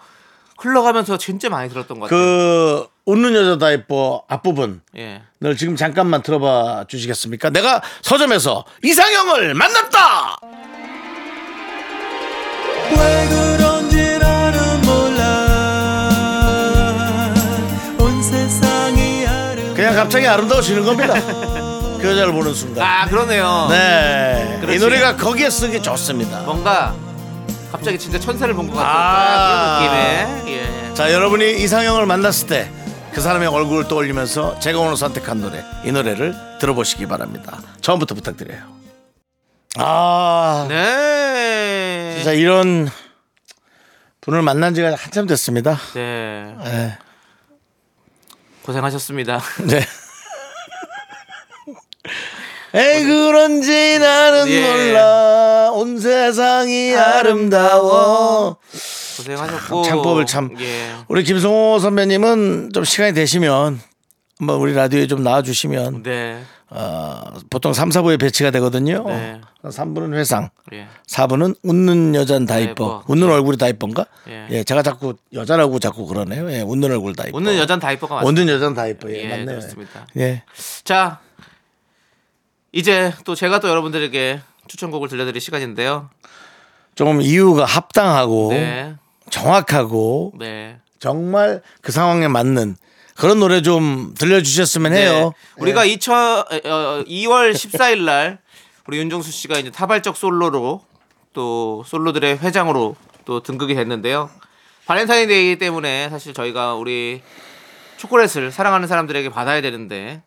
흘러가면서 0.62 1.18
진짜 1.18 1.48
많이 1.48 1.68
들었던 1.68 1.98
것 1.98 2.08
같아요. 2.08 2.20
그 2.20 2.86
웃는 3.04 3.34
여자 3.34 3.58
다 3.58 3.72
예뻐 3.72 4.22
앞부분 4.28 4.80
예. 4.96 5.22
늘 5.40 5.56
지금 5.56 5.74
잠깐만 5.74 6.22
들어봐 6.22 6.84
주시겠습니까? 6.88 7.50
내가 7.50 7.82
서점에서 8.02 8.64
이상형을 8.84 9.54
만났다. 9.54 10.36
왜 12.90 13.28
그런지 13.28 14.18
나는 14.18 14.80
몰라 14.82 15.28
온 17.98 18.22
세상이 18.22 19.26
아름 19.26 19.74
그냥 19.74 19.94
갑자기 19.94 20.26
아름다워지는 20.28 20.84
겁니다. 20.84 21.14
그 22.00 22.08
여자를 22.08 22.32
보는 22.32 22.54
순간. 22.54 22.84
아 22.86 23.06
그러네요. 23.06 23.66
네. 23.70 24.54
이 24.58 24.60
그렇지. 24.60 24.78
노래가 24.80 25.16
거기에 25.16 25.50
쓰기 25.50 25.80
좋습니다. 25.82 26.40
뭔가 26.42 26.94
갑자기 27.72 27.98
진짜 27.98 28.18
천사를 28.20 28.52
본 28.54 28.68
것 28.68 28.74
같은 28.76 28.88
아. 28.88 29.78
그런 29.80 30.36
느낌의 30.44 30.54
예. 30.90 30.94
자, 30.94 31.12
여러분이 31.12 31.62
이상형을 31.62 32.06
만났을 32.06 32.46
때 32.48 32.82
그 33.12 33.20
사람의 33.20 33.46
얼굴을 33.48 33.88
떠올리면서 33.88 34.58
제가 34.58 34.78
오늘 34.78 34.96
선택한 34.96 35.38
노래, 35.42 35.62
이 35.84 35.92
노래를 35.92 36.34
들어보시기 36.60 37.06
바랍니다. 37.06 37.60
처음부터 37.82 38.14
부탁드려요. 38.14 38.62
아, 39.76 40.64
네. 40.66 42.14
진짜 42.16 42.32
이런 42.32 42.88
분을 44.22 44.40
만난 44.40 44.72
지가 44.74 44.94
한참 44.94 45.26
됐습니다. 45.26 45.76
네. 45.92 46.54
네. 46.64 46.98
고생하셨습니다. 48.62 49.40
네. 49.68 49.84
에이 52.74 53.04
그런지 53.04 53.98
나는 53.98 54.48
예. 54.48 54.60
몰라 54.88 55.70
온 55.72 55.98
세상이 55.98 56.94
아름다워 56.94 58.56
고생하셨고 59.18 59.82
창법을 59.82 60.26
참 60.26 60.50
예. 60.60 60.94
우리 61.08 61.22
김성호 61.22 61.78
선배님은 61.80 62.70
좀 62.72 62.84
시간이 62.84 63.12
되시면 63.12 63.80
한번 64.38 64.56
우리 64.56 64.74
라디오에 64.74 65.06
좀 65.06 65.22
나와주시면 65.22 66.02
네. 66.02 66.42
어, 66.70 67.20
보통 67.50 67.74
3, 67.74 67.90
4부에 67.90 68.18
배치가 68.18 68.50
되거든요 68.52 69.04
네. 69.06 69.38
3부는 69.62 70.14
회상 70.14 70.48
예. 70.72 70.86
4부는 71.06 71.54
웃는 71.62 72.14
여자는 72.14 72.46
다다 72.46 72.60
이뻐. 72.60 73.04
웃는 73.06 73.30
얼굴이 73.30 73.58
다 73.58 73.68
이쁜가 73.68 74.06
예. 74.28 74.46
예. 74.50 74.64
제가 74.64 74.82
자꾸 74.82 75.14
여자라고 75.34 75.78
자꾸 75.78 76.06
그러네요 76.06 76.50
예, 76.50 76.62
웃는 76.62 76.90
얼굴 76.90 77.14
다 77.14 77.24
이뻐 77.28 77.36
웃는 77.36 77.58
여자는 77.58 77.80
다 77.80 77.92
이뻐가 77.92 78.14
맞습니다. 78.16 78.40
웃는 78.42 78.54
여자는 78.54 78.74
다 78.74 78.86
이뻐 78.86 79.10
예, 79.10 79.24
예, 79.24 79.28
맞네요 79.28 79.46
그렇습니다. 79.58 80.06
예. 80.16 80.42
자, 80.84 81.20
이제 82.72 83.12
또 83.24 83.34
제가 83.34 83.60
또 83.60 83.68
여러분들에게 83.68 84.40
추천곡을 84.66 85.08
들려드릴 85.08 85.40
시간인데요. 85.40 86.08
좀 86.94 87.20
이유가 87.20 87.64
합당하고 87.64 88.48
네, 88.50 88.96
정확하고 89.30 90.32
네. 90.38 90.78
정말 90.98 91.62
그 91.82 91.92
상황에 91.92 92.28
맞는 92.28 92.76
그런 93.14 93.40
노래 93.40 93.60
좀 93.60 94.14
들려주셨으면 94.18 94.94
해요. 94.94 95.12
네. 95.12 95.30
우리가 95.62 95.84
2000, 95.84 96.14
어, 96.14 96.44
2월 97.06 97.52
14일 97.52 98.04
날 98.04 98.38
우리 98.86 98.98
윤정수 98.98 99.30
씨가 99.30 99.58
이제 99.58 99.70
타발적 99.70 100.16
솔로로 100.16 100.82
또 101.32 101.84
솔로들의 101.86 102.38
회장으로 102.38 102.96
또 103.24 103.42
등극이 103.42 103.74
됐는데요. 103.74 104.30
발렌타인데이 104.86 105.56
때문에 105.56 106.08
사실 106.10 106.34
저희가 106.34 106.74
우리 106.74 107.22
초콜릿을 107.98 108.50
사랑하는 108.50 108.88
사람들에게 108.88 109.28
받아야 109.28 109.60
되는데 109.60 110.22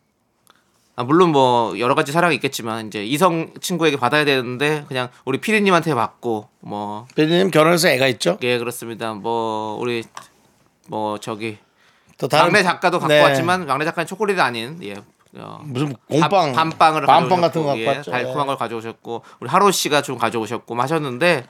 아, 0.98 1.04
물론 1.04 1.30
뭐 1.30 1.78
여러 1.78 1.94
가지 1.94 2.10
사랑이 2.10 2.34
있겠지만 2.36 2.86
이제 2.86 3.04
이성 3.04 3.52
친구에게 3.60 3.98
받아야 3.98 4.24
되는데 4.24 4.84
그냥 4.88 5.08
우리 5.26 5.38
피디님한테 5.38 5.94
받고 5.94 6.48
뭐 6.60 7.06
배님 7.14 7.50
결혼해서 7.50 7.88
애가 7.88 8.06
있죠? 8.08 8.38
예 8.42 8.58
그렇습니다. 8.58 9.12
뭐 9.12 9.76
우리 9.78 10.02
뭐 10.88 11.18
저기 11.18 11.58
또 12.18 12.28
다른 12.28 12.46
막내 12.50 12.62
작가도 12.62 12.98
갖고 12.98 13.12
네. 13.12 13.20
왔지만 13.20 13.66
막내 13.66 13.84
작가는 13.84 14.06
초콜릿이 14.06 14.40
아닌 14.40 14.78
예 14.84 14.94
어, 15.38 15.60
무슨 15.64 15.94
공빵 16.08 16.30
밤, 16.54 16.70
밤빵을 16.70 17.02
밤빵 17.04 17.40
같은 17.42 17.60
거 17.60 17.66
갖고 17.68 17.80
예, 17.82 17.88
왔죠. 17.88 18.10
달콤한 18.10 18.44
예. 18.44 18.46
걸 18.46 18.56
가져오셨고 18.56 19.22
우리 19.40 19.50
하루 19.50 19.70
씨가 19.70 20.00
좀 20.00 20.16
가져오셨고 20.16 20.74
뭐 20.74 20.82
하셨는데 20.82 21.44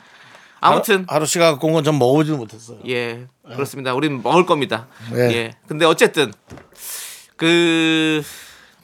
아무튼 0.59 1.05
하루, 1.07 1.19
하루 1.19 1.27
씨가 1.27 1.53
갖고 1.53 1.69
온 1.69 1.73
건 1.75 1.85
전 1.85 1.97
먹어보지도 2.01 2.37
못했어요. 2.37 2.79
예 2.89 3.29
그렇습니다. 3.45 3.95
우린 3.95 4.25
먹을 4.25 4.45
겁니다. 4.45 4.89
예. 5.15 5.21
예 5.33 5.51
근데 5.69 5.85
어쨌든 5.87 6.33
그 7.37 8.23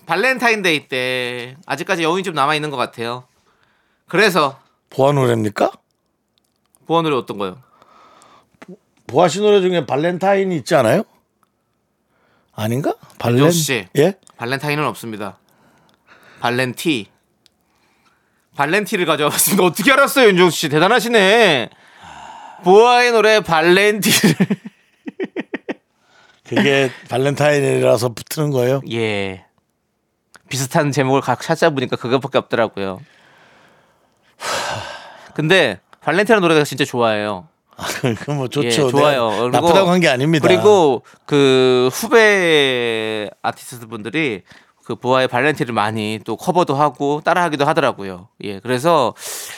발렌타인데이 0.06 0.88
때 0.88 1.56
아직까지 1.66 2.02
여운이 2.02 2.22
좀 2.22 2.34
남아 2.34 2.54
있는 2.54 2.70
것 2.70 2.76
같아요. 2.76 3.24
그래서 4.08 4.60
보아 4.90 5.12
노래입니까? 5.12 5.70
보아 6.86 7.02
노래 7.02 7.16
어떤 7.16 7.38
거요? 7.38 7.58
보아 9.06 9.28
씨 9.28 9.40
노래 9.40 9.60
중에 9.60 9.86
발렌타인이 9.86 10.54
있지 10.56 10.74
않아요? 10.74 11.04
아닌가? 12.54 12.94
발렌티. 13.18 13.86
예? 13.96 14.14
발렌타인은 14.36 14.84
없습니다. 14.86 15.38
발렌티. 16.40 17.06
발렌티를 18.56 19.06
가져왔습니다. 19.06 19.64
어떻게 19.64 19.92
알았어요, 19.92 20.28
윤정수 20.28 20.58
씨? 20.58 20.68
대단하시네. 20.68 21.70
보아의 22.64 23.12
노래 23.12 23.40
발렌티를. 23.40 24.34
그게 26.46 26.90
발렌타인이라서 27.08 28.10
붙는 28.10 28.50
거예요. 28.50 28.82
예. 28.90 29.46
비슷한 30.52 30.92
제목을 30.92 31.22
각 31.22 31.40
찾아보니까 31.40 31.96
그것밖에 31.96 32.36
없더라고요. 32.36 33.00
근데 35.32 35.80
발렌티라는 36.02 36.42
노래가 36.42 36.62
진짜 36.64 36.84
좋아해요. 36.84 37.48
그뭐 38.26 38.44
예, 38.44 38.48
좋죠. 38.48 38.90
좋아요. 38.90 39.30
내가 39.30 39.40
그리고- 39.44 39.48
나쁘다고 39.48 39.90
한 39.90 40.00
게 40.00 40.08
아닙니다. 40.10 40.46
그리고 40.46 41.02
그 41.24 41.88
후배 41.90 43.30
아티스트 43.40 43.86
분들이 43.86 44.42
그 44.84 44.94
보아의 44.94 45.26
발렌티를 45.28 45.72
많이 45.72 46.20
또 46.26 46.36
커버도 46.36 46.74
하고 46.74 47.22
따라하기도 47.24 47.64
하더라고요. 47.64 48.28
예, 48.44 48.58
그래서 48.60 49.14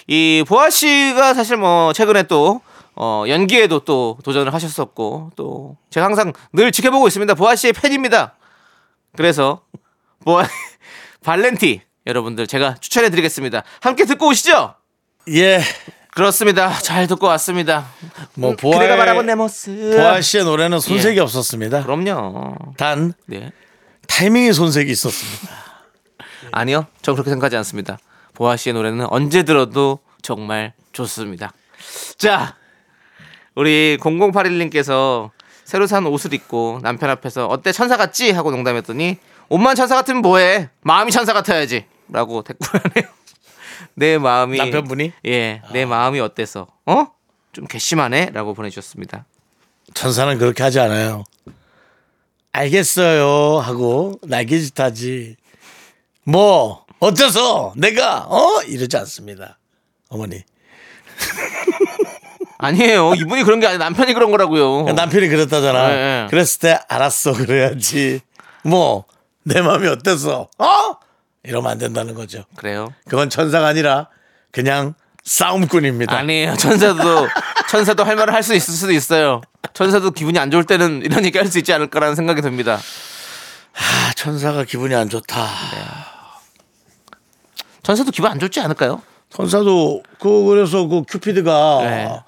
이 0.06 0.44
보아 0.46 0.70
씨가 0.70 1.34
사실 1.34 1.56
뭐 1.56 1.92
최근에 1.92 2.22
또 2.24 2.60
어, 2.94 3.24
연기에도 3.26 3.80
또 3.80 4.16
도전을 4.22 4.54
하셨었고 4.54 5.32
또 5.34 5.76
제가 5.90 6.06
항상 6.06 6.32
늘 6.52 6.70
지켜보고 6.70 7.08
있습니다. 7.08 7.34
보아 7.34 7.56
씨의 7.56 7.72
팬입니다. 7.72 8.34
그래서 9.16 9.62
보아 10.24 10.44
발렌티 11.24 11.80
여러분들 12.06 12.46
제가 12.46 12.74
추천해 12.80 13.10
드리겠습니다. 13.10 13.64
함께 13.80 14.04
듣고 14.04 14.28
오시죠. 14.28 14.74
예. 15.30 15.60
그렇습니다. 16.14 16.72
잘 16.78 17.08
듣고 17.08 17.26
왔습니다. 17.28 17.86
뭐 18.34 18.50
음, 18.50 18.56
보아 18.56 18.78
그대가 18.78 18.96
바라본 18.96 19.26
내 19.26 19.34
모습. 19.34 19.96
보아 19.96 20.20
씨의 20.20 20.44
노래는 20.44 20.78
손색이 20.78 21.16
예. 21.16 21.20
없었습니다. 21.20 21.82
그럼요. 21.82 22.54
단 22.76 23.14
네. 23.26 23.50
타이밍이 24.06 24.52
손색이 24.52 24.92
있었습니다. 24.92 25.54
아니요. 26.52 26.86
전 27.02 27.14
그렇게 27.14 27.30
생각하지 27.30 27.56
않습니다. 27.56 27.98
보아 28.34 28.56
씨의 28.56 28.74
노래는 28.74 29.06
언제 29.10 29.42
들어도 29.42 29.98
정말 30.22 30.74
좋습니다. 30.92 31.52
자, 32.16 32.54
우리 33.56 33.96
0081님께서 34.00 35.30
새로 35.64 35.86
산 35.86 36.06
옷을 36.06 36.34
입고 36.34 36.80
남편 36.82 37.10
앞에서 37.10 37.46
어때 37.46 37.72
천사 37.72 37.96
같지? 37.96 38.30
하고 38.30 38.50
농담했더니 38.50 39.18
옷만 39.48 39.76
천사 39.76 39.94
같으면 39.94 40.22
뭐해? 40.22 40.70
마음이 40.82 41.10
천사 41.12 41.32
같아야지. 41.32 41.86
라고 42.08 42.42
댓글 42.42 42.68
하네요. 42.72 43.10
내 43.94 44.18
마음이 44.18 44.58
남편분이? 44.58 45.12
예, 45.26 45.62
내 45.72 45.84
마음이 45.86 46.20
어때서? 46.20 46.66
어? 46.86 47.06
좀 47.52 47.66
괘씸하네? 47.66 48.30
라고 48.32 48.54
보내주셨습니다. 48.54 49.26
천사는 49.94 50.36
그렇게 50.38 50.62
하지 50.62 50.80
않아요. 50.80 51.24
알겠어요 52.52 53.58
하고 53.58 54.18
날개짓 54.22 54.78
하지. 54.78 55.36
뭐 56.24 56.84
어째서 57.00 57.74
내가 57.76 58.26
어 58.28 58.62
이러지 58.62 58.96
않습니다. 58.96 59.58
어머니 60.08 60.42
아니에요. 62.58 63.14
이분이 63.14 63.42
그런 63.44 63.60
게 63.60 63.66
아니라 63.66 63.84
남편이 63.84 64.14
그런 64.14 64.30
거라고요. 64.30 64.84
남편이 64.92 65.28
그랬다잖아. 65.28 65.88
네, 65.88 65.94
네. 65.94 66.26
그랬을 66.30 66.60
때 66.60 66.78
알았어 66.88 67.32
그래야지. 67.34 68.20
뭐 68.62 69.04
내 69.44 69.60
마음이 69.60 69.86
어때서 69.88 70.48
어 70.58 70.96
이러면 71.42 71.70
안 71.72 71.78
된다는 71.78 72.14
거죠. 72.14 72.44
그래요. 72.56 72.92
그건 73.08 73.30
천사가 73.30 73.66
아니라 73.66 74.08
그냥 74.50 74.94
싸움꾼입니다. 75.24 76.16
아니에요. 76.16 76.56
천사도 76.56 77.28
천사도 77.70 78.04
할 78.04 78.16
말을 78.16 78.32
할 78.34 78.42
수 78.42 78.54
있을 78.54 78.74
수도 78.74 78.92
있어요. 78.92 79.40
천사도 79.72 80.10
기분이 80.12 80.38
안 80.38 80.50
좋을 80.50 80.64
때는 80.64 81.02
이런 81.02 81.24
얘기 81.24 81.38
할 81.38 81.48
수 81.50 81.58
있지 81.58 81.72
않을까라는 81.72 82.14
생각이 82.14 82.40
듭니다. 82.42 82.78
아, 83.76 84.12
천사가 84.14 84.64
기분이 84.64 84.94
안 84.94 85.08
좋다. 85.08 85.48
천사도 87.82 88.10
기분 88.12 88.30
안 88.30 88.38
좋지 88.38 88.60
않을까요? 88.60 89.02
천사도 89.30 90.02
그 90.20 90.44
그래서 90.44 90.86
그 90.86 91.02
큐피드가 91.08 91.78
네. 91.82 92.20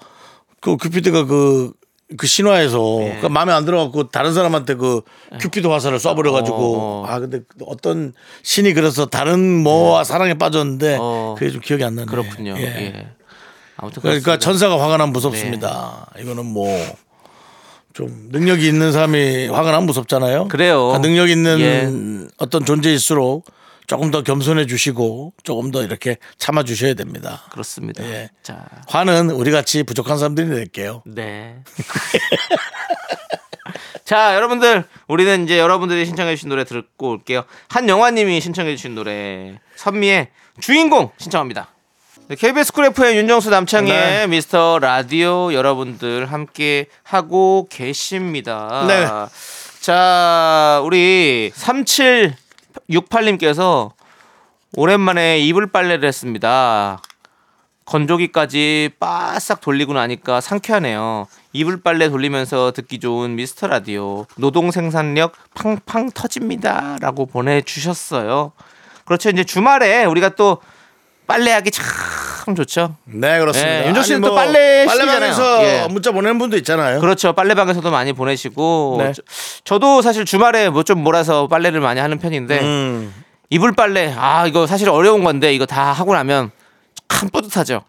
그 0.61 0.76
큐피드가 0.76 1.24
그, 1.24 1.72
그 2.16 2.27
신화에서 2.27 2.79
네. 3.01 3.19
그 3.21 3.27
마음에 3.27 3.53
안 3.53 3.64
들어갖고 3.64 4.09
다른 4.09 4.33
사람한테 4.33 4.75
그 4.75 5.01
큐피드 5.40 5.66
화살을 5.66 5.99
쏴버려가지고 5.99 6.53
어, 6.53 7.03
어. 7.03 7.05
아 7.09 7.19
근데 7.19 7.40
어떤 7.66 8.12
신이 8.42 8.75
그래서 8.75 9.07
다른 9.07 9.62
뭐와 9.62 10.05
사랑에 10.05 10.35
빠졌는데 10.35 10.99
어. 11.01 11.35
그게 11.37 11.51
좀 11.51 11.61
기억이 11.61 11.83
안 11.83 11.97
나네. 11.97 12.07
그렇군요. 12.07 12.55
예. 12.59 12.62
예. 12.62 13.09
아무튼 13.77 14.03
그러니까 14.03 14.25
그렇습니다. 14.25 14.38
천사가 14.38 14.81
화가 14.81 14.99
나면 14.99 15.12
무섭습니다. 15.12 16.07
네. 16.16 16.23
이거는 16.23 16.47
뭐. 16.47 16.69
좀 17.92 18.29
능력이 18.31 18.69
있는 18.69 18.92
사람이 18.92 19.47
화가 19.47 19.71
나면 19.71 19.87
무섭잖아요. 19.87 20.49
그래요. 20.49 20.88
그러니까 20.88 21.09
능력 21.09 21.31
있는 21.31 21.61
예. 21.61 22.29
어떤 22.37 22.66
존재일수록 22.66 23.47
조금 23.87 24.11
더 24.11 24.22
겸손해 24.22 24.66
주시고 24.66 25.33
조금 25.42 25.70
더 25.70 25.83
이렇게 25.83 26.16
참아 26.38 26.64
주셔야 26.64 26.94
됩니다. 26.94 27.42
그렇습니다. 27.51 28.03
예. 28.05 28.31
자, 28.42 28.66
화는 28.88 29.31
우리 29.31 29.51
같이 29.51 29.83
부족한 29.83 30.18
사람들이 30.18 30.49
낼게요. 30.49 31.03
네. 31.07 31.57
자, 34.05 34.37
여러분들, 34.37 34.85
우리는 35.09 35.44
이제 35.44 35.59
여러분들이 35.59 36.07
신청해주신 36.07 36.49
노래 36.49 36.64
듣고 36.64 37.11
올게요. 37.11 37.44
한영화님이 37.68 38.40
신청해주신 38.40 38.94
노래, 38.94 39.59
선미의 39.75 40.29
주인공 40.61 41.11
신청합니다. 41.18 41.68
네, 42.29 42.37
KBS 42.37 42.72
쿨 42.72 42.87
FM 42.87 43.16
윤정수 43.16 43.51
남창희의 43.50 43.92
네. 43.92 44.27
미스터 44.27 44.79
라디오 44.81 45.53
여러분들 45.53 46.27
함께 46.27 46.87
하고 47.05 47.68
계십니다. 47.70 48.85
네. 48.88 49.07
자, 49.81 50.81
우리 50.85 51.53
3768님께서 52.88 53.92
오랜만에 54.74 55.38
이불 55.38 55.68
빨래를 55.68 56.06
했습니다. 56.08 57.00
건조기까지 57.86 58.90
바싹 58.98 59.60
돌리고 59.60 59.92
나니까 59.92 60.40
상쾌하네요. 60.40 61.26
이불 61.52 61.82
빨래 61.82 62.08
돌리면서 62.08 62.72
듣기 62.72 62.98
좋은 62.98 63.36
미스터 63.36 63.68
라디오. 63.68 64.26
노동 64.36 64.72
생산력 64.72 65.32
팡팡 65.54 66.10
터집니다 66.10 66.98
라고 67.00 67.26
보내 67.26 67.62
주셨어요. 67.62 68.52
그렇죠. 69.04 69.30
이제 69.30 69.44
주말에 69.44 70.04
우리가 70.04 70.30
또 70.30 70.58
빨래하기 71.26 71.70
참 71.72 72.54
좋죠. 72.54 72.94
네 73.04 73.38
그렇습니다. 73.40 73.70
네, 73.80 73.86
윤정 73.88 74.02
씨는 74.04 74.20
또 74.20 74.34
빨래 74.34 74.86
빨래방에서 74.86 75.32
시기잖아요. 75.58 75.62
예. 75.84 75.88
문자 75.88 76.12
보내는 76.12 76.38
분도 76.38 76.56
있잖아요. 76.58 77.00
그렇죠. 77.00 77.32
빨래방에서도 77.32 77.90
많이 77.90 78.12
보내시고 78.12 78.96
네. 79.02 79.12
저, 79.64 79.78
도 79.78 80.00
사실 80.02 80.24
주말에 80.24 80.68
뭐 80.70 80.82
좀 80.84 81.02
몰아서 81.02 81.48
빨래를 81.48 81.80
많이 81.80 81.98
하는 82.00 82.18
편인데 82.18 82.60
음, 82.60 83.12
이불 83.50 83.72
빨래 83.74 84.14
아 84.16 84.46
이거 84.46 84.66
사실 84.68 84.88
어려운 84.88 85.24
건데 85.24 85.52
이거 85.52 85.66
다 85.66 85.92
하고 85.92 86.14
나면 86.14 86.52
참 87.08 87.28
뿌듯하죠. 87.30 87.82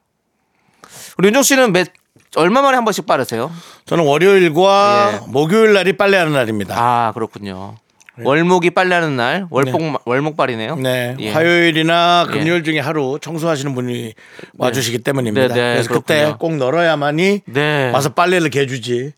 우리 1.20 1.28
윤정 1.28 1.44
씨는 1.44 1.74
몇 1.74 1.88
얼마 2.36 2.62
만에 2.62 2.76
한 2.76 2.84
번씩 2.86 3.06
빠르세요? 3.06 3.52
저는 3.86 4.04
월요일과 4.06 5.12
예. 5.14 5.20
목요일 5.28 5.74
날이 5.74 5.96
빨래하는 5.96 6.34
날입니다. 6.34 6.76
아 6.78 7.12
그렇군요. 7.14 7.76
월목이 8.24 8.72
빨래하는 8.72 9.16
날 9.16 9.48
월복 9.50 10.02
월목빨이네요. 10.06 10.76
네, 10.78 11.16
예. 11.20 11.32
화요일이나 11.32 12.26
예. 12.28 12.32
금요일 12.32 12.64
중에 12.64 12.80
하루 12.80 13.20
청소하시는 13.22 13.74
분이 13.76 14.14
와주시기 14.58 15.00
때문입니다. 15.00 15.48
네, 15.50 15.54
네, 15.54 15.74
그래서 15.74 15.90
그렇군요. 15.90 16.18
그때 16.26 16.36
꼭 16.38 16.56
널어야만이 16.56 17.42
네. 17.46 17.92
와서 17.92 18.10
빨래를 18.10 18.50
개주지. 18.50 19.14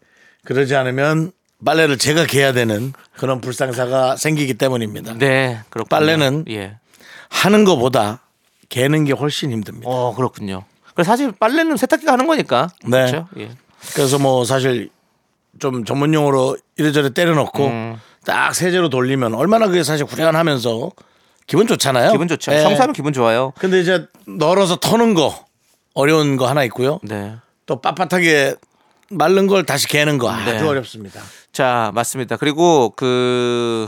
그러지 0.46 0.76
않으면 0.76 1.32
빨래를 1.64 1.98
제가 1.98 2.26
개야 2.26 2.54
되는 2.54 2.94
그런 3.18 3.42
불상사가 3.42 4.16
생기기 4.16 4.54
때문입니다. 4.54 5.16
네 5.18 5.60
그렇군요. 5.70 5.90
빨래는 5.90 6.46
예. 6.50 6.78
하는 7.30 7.64
것보다 7.66 8.22
개는 8.70 9.06
게 9.06 9.14
훨씬 9.14 9.52
힘듭니다. 9.52 9.90
어 9.90 10.14
그렇군요. 10.16 10.64
사실 11.04 11.32
빨래는 11.32 11.78
세탁기가 11.78 12.12
하는 12.12 12.28
거니까. 12.28 12.70
네. 12.84 13.06
그렇죠. 13.06 13.28
예. 13.38 13.50
그래서 13.94 14.20
뭐 14.20 14.44
사실 14.46 14.90
좀 15.60 15.84
전문 15.86 16.14
용어로 16.14 16.58
이래저래 16.78 17.10
때려넣고 17.10 17.68
음. 17.68 17.98
딱 18.30 18.54
세제로 18.54 18.90
돌리면 18.90 19.34
얼마나 19.34 19.66
그게 19.66 19.82
사실 19.82 20.06
후련하면서 20.06 20.92
기분 21.48 21.66
좋잖아요. 21.66 22.12
기분 22.12 22.28
좋죠. 22.28 22.52
예. 22.54 22.62
청소하면 22.62 22.94
기분 22.94 23.12
좋아요. 23.12 23.54
근데 23.58 23.80
이제 23.80 24.06
널어서 24.28 24.76
터는 24.76 25.16
거 25.16 25.46
어려운 25.96 26.38
거 26.38 26.48
하나 26.48 26.64
있고요. 26.66 27.00
네. 27.02 27.36
또 27.66 27.82
빳빳하게 27.82 28.56
마른 29.10 29.48
걸 29.48 29.66
다시 29.66 29.88
개는 29.88 30.20
거 30.20 30.30
아주 30.30 30.52
네. 30.52 30.62
어렵습니다. 30.62 31.22
자, 31.52 31.92
맞습니다. 31.96 32.38
그리고 32.38 32.94
그 32.96 33.88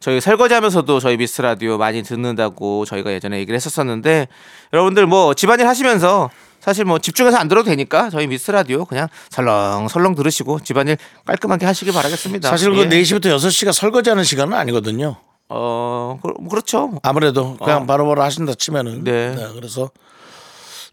저희 0.00 0.20
설거지 0.20 0.52
하면서도 0.52 0.98
저희 0.98 1.16
미스 1.16 1.40
라디오 1.40 1.78
많이 1.78 2.02
듣는다고 2.02 2.84
저희가 2.86 3.12
예전에 3.12 3.38
얘기를 3.38 3.54
했었었는데 3.54 4.26
여러분들 4.72 5.06
뭐 5.06 5.32
집안일 5.34 5.68
하시면서 5.68 6.28
사실 6.60 6.84
뭐 6.84 6.98
집중해서 6.98 7.36
안 7.38 7.48
들어도 7.48 7.70
되니까 7.70 8.10
저희 8.10 8.26
미스 8.26 8.50
라디오 8.50 8.84
그냥 8.84 9.08
설렁설렁 9.30 10.14
들으시고 10.14 10.60
집안일 10.60 10.98
깔끔하게 11.24 11.66
하시길 11.66 11.92
바라겠습니다. 11.92 12.48
사실 12.48 12.72
예. 12.76 12.84
그 12.84 12.88
4시부터 12.88 13.26
6시가 13.36 13.72
설거지하는 13.72 14.24
시간은 14.24 14.56
아니거든요. 14.56 15.16
어, 15.48 16.18
그- 16.22 16.48
그렇죠. 16.48 16.92
아무래도 17.02 17.56
그냥 17.56 17.86
바로바로 17.86 18.22
하신다 18.22 18.54
치면은 18.54 19.02
네. 19.04 19.34
네, 19.34 19.48
그래서 19.54 19.90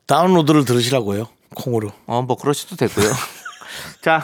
다운로드를 0.07 0.65
들으시라고요. 0.65 1.27
콩으로. 1.55 1.91
어, 2.07 2.21
뭐 2.21 2.37
그러셔도 2.37 2.75
되고요. 2.75 3.11
자, 4.01 4.23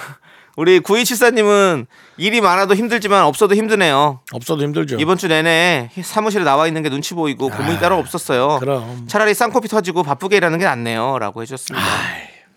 우리 0.56 0.80
9274님은 0.82 1.88
일이 2.18 2.42
많아도 2.42 2.76
힘들지만 2.76 3.24
없어도 3.24 3.56
힘드네요. 3.56 4.20
없어도 4.32 4.64
힘들죠. 4.64 4.98
이번 5.00 5.18
주 5.18 5.28
내내 5.28 5.90
사무실에 6.04 6.44
나와 6.44 6.68
있는 6.68 6.84
게 6.84 6.90
눈치 6.90 7.14
보이고 7.16 7.50
고민이 7.50 7.80
따로 7.80 7.98
없었어요. 7.98 8.52
아, 8.52 8.60
그럼. 8.60 9.08
차라리 9.08 9.34
쌍코피 9.34 9.68
터지고 9.68 10.04
바쁘게 10.04 10.38
일하는 10.38 10.60
게 10.60 10.66
낫네요 10.66 11.18
라고 11.20 11.42
해줬습니다. 11.42 11.86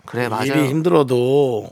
그래 0.04 0.28
맞아요. 0.28 0.44
일이 0.44 0.68
힘들어도 0.68 1.70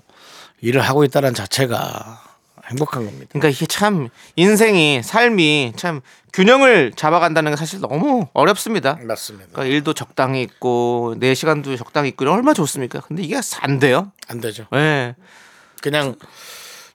일을 0.63 0.81
하고 0.81 1.05
있다는 1.05 1.35
자체가 1.35 2.23
행복한 2.71 3.05
겁니다. 3.05 3.27
그러니까 3.29 3.51
이게 3.51 3.67
참 3.67 4.09
인생이 4.37 5.03
삶이 5.03 5.75
참 5.77 6.01
균형을 6.33 6.93
잡아간다는 6.97 7.53
게 7.53 7.57
사실 7.57 7.81
너무 7.81 8.27
어렵습니다. 8.33 8.99
맞습니다. 9.03 9.49
그러니까 9.53 9.73
일도 9.75 9.93
적당히 9.93 10.43
있고 10.43 11.15
내 11.19 11.35
시간도 11.35 11.77
적당히 11.77 12.09
있고 12.09 12.25
얼마나 12.25 12.55
좋습니까? 12.55 13.01
근데 13.01 13.23
이게 13.23 13.39
안 13.61 13.79
돼요. 13.79 14.11
안 14.29 14.41
되죠. 14.41 14.67
예. 14.75 15.15
그냥 15.85 16.15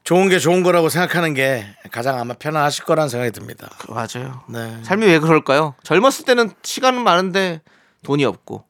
좋은 0.04 0.30
게 0.30 0.40
좋은 0.40 0.64
거라고 0.64 0.90
생각하는 0.90 1.36
게 1.36 1.64
가장 1.92 2.18
아마 2.18 2.34
편안하실 2.34 2.86
거라는 2.86 3.08
생각이 3.08 3.32
듭니다. 3.32 3.70
맞아요. 3.88 4.42
네. 4.50 4.80
삶이 4.84 5.06
왜 5.06 5.20
그럴까요? 5.20 5.76
젊었을 5.84 6.26
때는 6.26 6.50
시간은 6.64 7.04
많은데 7.04 7.62
돈이 8.04 8.26
없고 8.26 8.64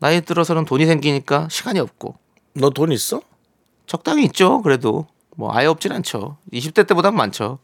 나이 0.00 0.20
들어서는 0.20 0.64
돈이 0.64 0.84
생기니까 0.86 1.46
시간이 1.48 1.78
없고 1.78 2.16
너 2.54 2.70
돈 2.70 2.90
있어? 2.90 3.22
적당히 3.86 4.24
있죠. 4.24 4.62
그래도 4.62 5.06
뭐 5.36 5.54
아예 5.56 5.66
없진 5.66 5.92
않죠. 5.92 6.38
20대 6.52 6.84
때보단 6.88 7.14
많죠. 7.14 7.60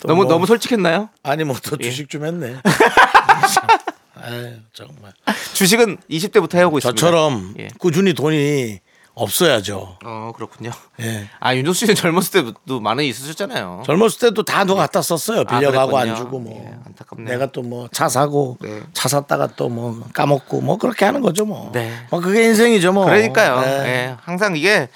또 0.00 0.08
너무 0.08 0.24
뭐- 0.24 0.30
너무 0.30 0.44
솔직했나요? 0.46 1.08
아니 1.22 1.44
뭐 1.44 1.56
또 1.62 1.78
주식 1.78 2.10
좀 2.10 2.26
했네. 2.26 2.56
아유, 4.20 4.56
정말. 4.74 5.12
주식은 5.54 5.96
20대부터 6.10 6.56
해오고 6.56 6.78
있습니다. 6.78 6.98
저처럼 7.00 7.54
예. 7.58 7.68
꾸준히 7.78 8.12
돈이 8.14 8.80
없어야죠. 9.14 9.98
어 10.04 10.32
그렇군요. 10.34 10.70
예. 11.00 11.28
아 11.40 11.54
윤종수 11.54 11.80
씨는 11.80 11.94
젊었을 11.94 12.30
때도 12.32 12.80
많이 12.80 13.06
있으셨잖아요. 13.08 13.84
젊었을 13.86 14.18
때도 14.18 14.42
다 14.44 14.64
누가 14.64 14.82
갖다 14.82 15.02
썼어요. 15.02 15.40
아, 15.40 15.44
빌려가고 15.44 15.96
안 15.98 16.04
그랬군요. 16.06 16.24
주고 16.24 16.38
뭐. 16.40 16.64
예, 16.66 16.74
안타깝네요. 16.86 17.28
내가 17.28 17.52
또 17.52 17.62
뭐 17.62 17.88
차 17.92 18.08
사고 18.08 18.56
네. 18.60 18.80
차 18.92 19.08
샀다가 19.08 19.46
또 19.48 19.68
뭐 19.68 20.00
까먹고 20.12 20.60
뭐 20.62 20.78
그렇게 20.78 21.04
하는 21.04 21.20
거죠 21.20 21.44
뭐. 21.44 21.70
네. 21.72 21.92
뭐 22.10 22.20
그게 22.20 22.44
인생이죠 22.44 22.92
뭐. 22.92 23.04
그러니까요. 23.06 23.60
네. 23.60 23.68
예, 23.86 24.16
항상 24.22 24.56
이게 24.56 24.88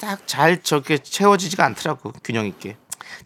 딱 0.00 0.35
잘 0.35 0.62
저렇게 0.62 0.98
채워지지가 0.98 1.64
않더라고 1.64 2.12
균형 2.24 2.46
있게. 2.46 2.76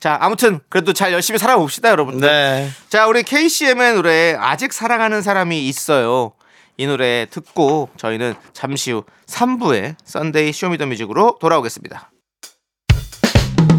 자 0.01 0.17
아무튼 0.21 0.61
그래도 0.69 0.93
잘 0.93 1.13
열심히 1.13 1.39
살아봅시다 1.39 1.89
여러분들. 1.91 2.29
네. 2.29 2.71
자 2.89 3.07
우리 3.07 3.23
KCM의 3.23 3.95
노래 3.95 4.37
아직 4.39 4.73
사랑하는 4.73 5.23
사람이 5.23 5.67
있어요. 5.67 6.33
이 6.81 6.87
노래 6.87 7.27
듣고 7.29 7.91
저희는 7.97 8.35
잠시 8.53 8.93
후 8.93 9.03
3부에 9.27 9.97
썬데이 10.05 10.53
쇼미더뮤직으로 10.53 11.39
돌아오겠습니다. 11.41 12.13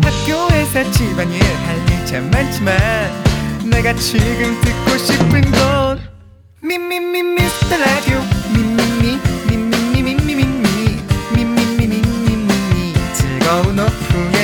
학교에서 0.04 0.92
집안일 0.92 1.42
할 1.42 1.75
일 1.75 1.97
참 1.97 2.30
많지만 2.30 2.78
내가 3.72 3.94
지금 3.96 4.60
듣고 4.62 4.98
싶은 4.98 5.42
건 5.50 6.02
미미미 6.62 7.24
미스터 7.24 7.78
라디오 7.78 8.20
미미미 8.54 9.18
미미미 9.48 10.16
미미미 10.36 11.02
미미미 11.34 12.02
미미미 12.02 12.94
즐거운 13.14 13.80
오후 13.80 14.39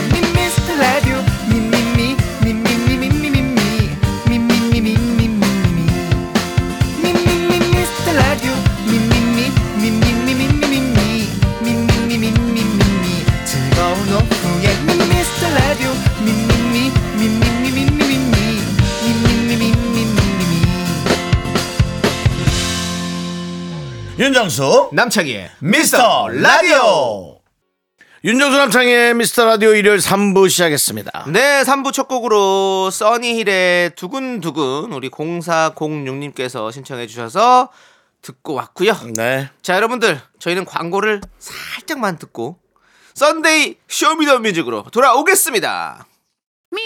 윤정수 24.17 24.91
남창희의 24.93 25.51
미스터 25.59 26.29
라디오. 26.29 27.37
윤정수 28.23 28.57
남창희의 28.57 29.13
미스터 29.13 29.43
라디오 29.43 29.75
일요일 29.75 29.99
3부 29.99 30.49
시작했습니다. 30.49 31.25
네, 31.33 31.63
3부 31.63 31.91
첫 31.91 32.07
곡으로 32.07 32.91
써니힐의 32.91 33.95
두근두근 33.97 34.93
우리 34.93 35.09
0406님께서 35.09 36.71
신청해 36.71 37.07
주셔서 37.07 37.67
듣고 38.21 38.53
왔고요. 38.53 38.93
네. 39.17 39.49
자, 39.61 39.75
여러분들, 39.75 40.21
저희는 40.39 40.63
광고를 40.63 41.19
살짝만 41.37 42.17
듣고 42.17 42.57
썬데이 43.15 43.75
쇼미더뮤직으로 43.89 44.85
돌아오겠습니다. 44.93 46.07
Me, 46.73 46.85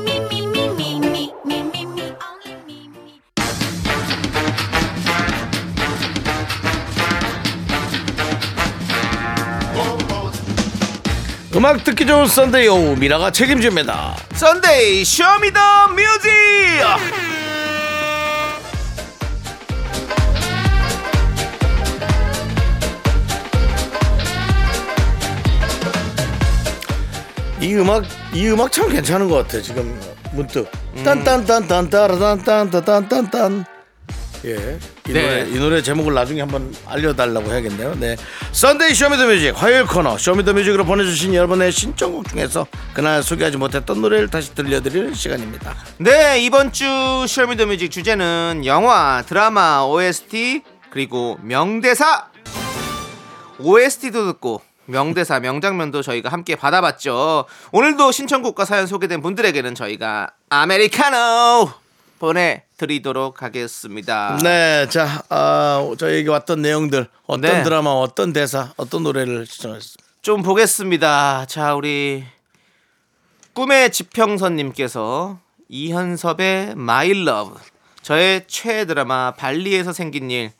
음악 11.61 11.83
듣기 11.83 12.07
좋은 12.07 12.25
Sunday 12.25 12.67
오후 12.69 12.95
미라가 12.95 13.29
책임집니다. 13.29 14.15
Sunday 14.33 15.05
Show 15.05 15.42
Me 15.42 15.61
The 15.61 15.89
Music! 15.89 16.31
이 27.61 27.75
음악 27.75 28.05
이 28.33 28.49
음악 28.49 28.71
참 28.71 28.89
괜찮은 28.89 29.29
것 29.29 29.47
같아 29.47 29.61
지금 29.61 30.01
문득. 30.31 30.67
딴딴딴딴따라딴딴딴딴딴 31.03 33.65
예. 34.45 34.79
이, 35.07 35.13
네. 35.13 35.21
노래, 35.21 35.49
이 35.49 35.59
노래 35.59 35.81
제목을 35.81 36.13
나중에 36.13 36.41
한번 36.41 36.73
알려달라고 36.87 37.51
해야겠네요. 37.51 37.95
네. 37.99 38.15
Sunday 38.51 38.93
Show 38.93 39.12
Me 39.12 39.22
The 39.22 39.37
Music 39.37 39.61
화요일 39.61 39.85
코너 39.85 40.17
쇼미더뮤직으로 40.17 40.85
보내주신 40.85 41.33
여러분의 41.33 41.71
신청곡 41.71 42.29
중에서 42.29 42.65
그날 42.93 43.21
소개하지 43.21 43.57
못했던 43.57 44.01
노래를 44.01 44.29
다시 44.29 44.53
들려드리는 44.55 45.13
시간입니다. 45.13 45.75
네, 45.97 46.41
이번 46.41 46.71
주 46.71 46.85
Show 47.27 47.45
Me 47.45 47.54
The 47.54 47.68
Music 47.68 47.91
주제는 47.91 48.63
영화, 48.65 49.23
드라마, 49.27 49.83
OST, 49.83 50.63
그리고 50.89 51.37
명대사! 51.43 52.29
OST도 53.59 54.25
듣고 54.25 54.61
명대사, 54.85 55.39
명장면도 55.39 56.01
저희가 56.01 56.29
함께 56.29 56.55
받아봤죠. 56.55 57.45
오늘도 57.71 58.11
신청곡과 58.11 58.65
사연 58.65 58.87
소개된 58.87 59.21
분들에게는 59.21 59.75
저희가 59.75 60.31
아메리카노 60.49 61.80
보내드리도록 62.21 63.41
하겠습니다. 63.41 64.37
네, 64.43 64.87
자, 64.89 65.23
아, 65.29 65.91
저에게 65.97 66.29
왔던 66.29 66.61
내용들, 66.61 67.07
어떤 67.25 67.41
네. 67.41 67.63
드라마, 67.63 67.89
어떤 67.89 68.31
대사, 68.31 68.71
어떤 68.77 69.01
노래를 69.01 69.47
시청했습니다. 69.47 70.03
좀 70.21 70.43
보겠습니다. 70.43 71.45
자, 71.47 71.73
우리 71.73 72.23
꿈의 73.53 73.91
지평선님께서 73.91 75.39
이현섭의 75.67 76.71
My 76.71 77.09
Love 77.09 77.55
저의 78.03 78.43
최애 78.45 78.85
드라마 78.85 79.31
발리에서 79.31 79.91
생긴 79.91 80.29
일 80.29 80.51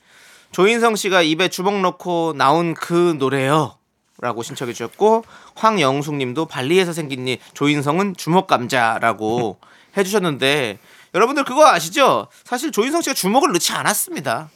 조인성 0.52 0.96
씨가 0.96 1.22
입에 1.22 1.48
주먹 1.48 1.80
넣고 1.82 2.34
나온 2.36 2.74
그 2.74 3.16
노래요. 3.20 3.78
라고 4.20 4.44
신청해 4.44 4.74
주셨고 4.74 5.26
황영숙 5.56 6.16
님도 6.16 6.46
발리에서 6.46 6.94
생긴 6.94 7.28
일 7.28 7.38
조인성은 7.54 8.16
주먹 8.18 8.48
감자라고 8.48 9.60
해 9.98 10.04
주셨는데 10.04 10.80
여러분들 11.14 11.44
그거 11.44 11.68
아시죠? 11.68 12.28
사실 12.46 12.72
조인성 12.72 13.02
씨가 13.02 13.14
주먹을 13.14 13.52
넣지 13.54 13.74
않았습니다. 13.74 14.50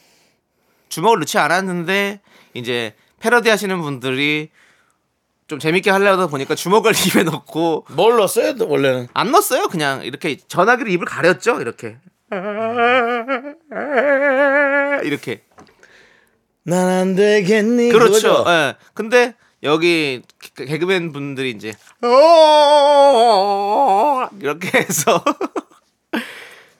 주먹을 0.90 1.20
넣지 1.20 1.38
않았는데 1.38 2.22
이제 2.54 2.96
패러디 3.20 3.50
하시는 3.50 3.82
분들이 3.82 4.50
좀 5.48 5.60
재밌게 5.60 5.90
하려다 5.92 6.28
보니까 6.28 6.56
주먹을 6.56 6.94
입에 7.08 7.24
넣고 7.24 7.86
뭘 7.92 8.16
넣었어요, 8.18 8.56
원래는? 8.60 9.08
안 9.14 9.32
넣었어요. 9.32 9.68
그냥 9.68 10.04
이렇게 10.04 10.38
전화기로 10.48 10.90
입을 10.90 11.06
가렸죠. 11.06 11.60
이렇게 11.62 11.98
이렇게 15.04 15.44
난 16.64 16.88
안 16.90 17.16
되겠니? 17.16 17.92
그렇죠. 17.92 18.44
예. 18.48 18.76
근데 18.96 19.36
여기 19.62 20.22
개- 20.56 20.66
개그맨 20.66 21.12
분들이 21.12 21.52
이제 21.52 21.74
이렇게 24.40 24.80
해서 24.80 25.24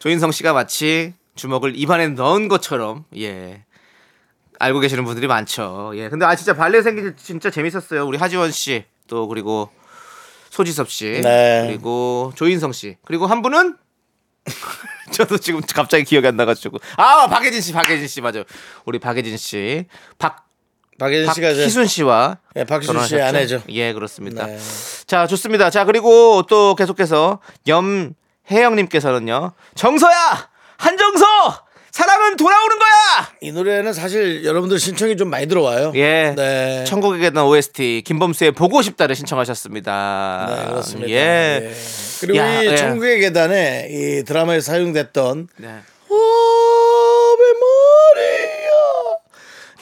조인성 0.06 0.32
씨가 0.32 0.54
마치 0.54 1.16
주먹을 1.34 1.76
입안에 1.76 2.10
넣은 2.10 2.48
것처럼 2.48 3.06
예 3.18 3.64
알고 4.60 4.80
계시는 4.80 5.04
분들이 5.04 5.26
많죠. 5.26 5.94
예. 5.96 6.10
근데 6.10 6.28
아 6.28 6.36
진짜 6.36 6.54
발레 6.54 6.84
생긴 6.84 7.06
일 7.06 7.16
진짜 7.18 7.50
재밌었어요. 7.50 8.06
우리 8.06 8.20
하지원 8.20 8.52
씨 8.52 8.86
또 9.08 9.28
그리고 9.28 9.70
소지섭 10.52 10.90
씨 10.92 11.22
네. 11.24 11.64
그리고 11.68 12.32
조인성 12.36 12.72
씨 12.72 12.98
그리고 13.04 13.26
한 13.26 13.42
분은 13.42 13.78
저도 15.12 15.40
지금 15.40 15.62
갑자기 15.62 16.04
기억이 16.04 16.28
안 16.28 16.36
나가지고 16.38 16.78
아 16.98 17.26
박예진 17.28 17.62
씨 17.62 17.74
박예진 17.74 18.08
씨 18.08 18.22
맞아요 18.22 18.44
우리 18.86 19.00
박예진 19.00 19.38
씨박 19.38 20.46
박예진 21.00 21.34
씨가 21.34 21.48
박희순 21.50 21.88
씨와 21.88 22.38
예, 22.58 22.64
박희순? 22.64 23.04
씨의 23.08 23.22
아내죠. 23.24 23.62
예 23.70 23.92
그렇습니다 23.94 24.46
네. 24.46 24.60
자 25.08 25.26
좋습니다 25.28 25.70
자 25.72 25.84
그리고 25.86 26.44
또 26.48 26.76
계속해서 26.76 27.40
염 27.68 28.14
혜영님께서는요 28.50 29.54
정서야 29.76 30.50
한정서 30.78 31.26
사랑은 31.92 32.36
돌아오는 32.36 32.78
거야 32.78 33.30
이 33.42 33.52
노래는 33.54 33.94
사실 33.94 34.44
여러분들 34.44 34.80
신청이 34.80 35.16
좀 35.16 35.30
많이 35.30 35.48
들어와요. 35.48 35.94
예. 35.96 36.34
네. 36.36 36.84
천국의 36.84 37.22
계단 37.22 37.46
OST 37.46 38.04
김범수의 38.06 38.52
보고 38.52 38.82
싶다를 38.82 39.16
신청하셨습니다. 39.16 40.46
네, 40.50 40.66
그렇습니다. 40.72 41.10
예. 41.10 41.16
예. 41.16 41.74
그리고 42.20 42.38
야, 42.38 42.62
이 42.62 42.68
예. 42.68 42.76
천국의 42.76 43.20
계단에 43.22 43.88
이 43.90 44.24
드라마에 44.26 44.60
사용됐던 44.60 45.48
네. 45.56 45.80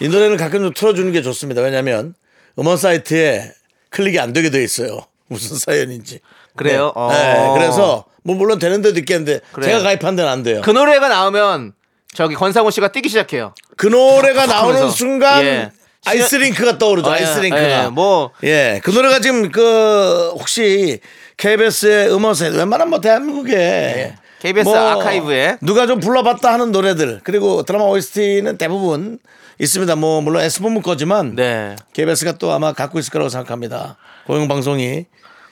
이 0.02 0.10
노래는 0.10 0.38
가끔 0.38 0.62
좀 0.62 0.74
틀어주는 0.74 1.12
게 1.14 1.22
좋습니다. 1.22 1.62
왜냐하면 1.62 2.14
음원 2.60 2.78
사이트에 2.78 3.52
클릭이 3.90 4.20
안 4.20 4.34
되게 4.34 4.50
돼 4.50 4.64
있어요. 4.64 5.00
무슨 5.28 5.58
사연인지. 5.58 6.20
그래요? 6.56 6.88
네. 6.88 6.92
어. 6.96 7.10
네, 7.12 7.52
그래서 7.54 8.06
뭐 8.24 8.36
물론 8.36 8.60
되는 8.60 8.82
데도 8.82 9.00
있겠는데 9.00 9.42
그래요. 9.52 9.70
제가 9.70 9.84
가입한 9.84 10.16
데는 10.16 10.30
안 10.32 10.44
돼요. 10.44 10.62
그 10.64 10.72
노래가 10.72 11.08
나오면 11.08 11.74
저기 12.14 12.36
권상우 12.36 12.72
씨가 12.72 12.92
뛰기 12.92 13.10
시작해요. 13.10 13.54
그 13.78 13.88
노래가 13.88 14.46
나오는 14.46 14.76
하면서. 14.76 14.96
순간 14.96 15.44
예. 15.44 15.72
아이스링크가 16.06 16.78
떠오르죠. 16.78 17.10
어, 17.10 17.14
예, 17.14 17.16
아이스링크가. 17.20 17.86
예, 17.86 17.88
뭐 17.88 18.32
예, 18.44 18.82
그 18.84 18.92
노래가 18.92 19.20
지금 19.20 19.52
그 19.52 20.32
혹시 20.34 21.00
KBS의 21.38 22.14
음원사에 22.14 22.50
웬만한 22.50 22.90
뭐 22.90 23.00
대한민국에 23.02 24.14
KBS 24.40 24.70
아카이브에. 24.70 25.58
누가 25.62 25.88
좀 25.88 26.00
불러봤다 26.00 26.52
하는 26.52 26.72
노래들 26.72 27.22
그리고 27.24 27.64
드라마 27.64 27.86
OST는 27.86 28.58
대부분 28.58 29.20
있습니다. 29.60 29.96
뭐 29.96 30.20
물론 30.22 30.44
S본부 30.44 30.82
거지만 30.82 31.36
네. 31.36 31.76
KBS가 31.94 32.34
또 32.34 32.52
아마 32.52 32.74
갖고 32.74 33.00
있을 33.00 33.12
거라고 33.12 33.30
생각합니다. 33.30 33.96
공영방송이 34.28 35.06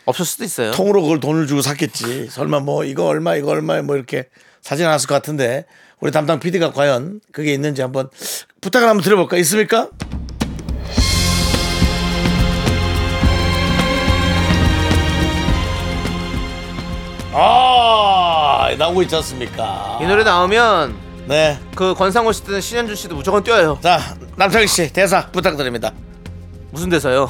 없을 0.05 0.25
수도 0.25 0.43
있어요. 0.43 0.71
통으로 0.71 1.01
그걸 1.01 1.19
돈을 1.19 1.47
주고 1.47 1.61
샀겠지. 1.61 2.27
설마 2.29 2.59
뭐 2.61 2.83
이거 2.83 3.05
얼마 3.05 3.35
이거 3.35 3.51
얼마 3.51 3.81
뭐 3.81 3.95
이렇게 3.95 4.25
사진 4.61 4.85
않았을 4.85 5.07
것 5.07 5.15
같은데 5.15 5.65
우리 5.99 6.11
담당 6.11 6.39
PD가 6.39 6.71
과연 6.71 7.21
그게 7.31 7.53
있는지 7.53 7.81
한번 7.81 8.09
부탁을 8.61 8.87
한번 8.87 9.03
드려볼까? 9.03 9.37
있습니까? 9.37 9.89
아 17.33 18.75
나오고 18.77 19.03
있지 19.03 19.15
않습니까? 19.15 19.99
이 20.01 20.05
노래 20.05 20.23
나오면 20.23 20.95
네. 21.27 21.57
그 21.75 21.93
권상우 21.93 22.33
씨든 22.33 22.59
신현준 22.59 22.95
씨도 22.95 23.15
무조건 23.15 23.43
뛰어요. 23.43 23.79
자 23.81 24.15
남창희 24.35 24.67
씨 24.67 24.91
대사 24.91 25.27
부탁드립니다. 25.27 25.93
무슨 26.71 26.89
데서요? 26.89 27.29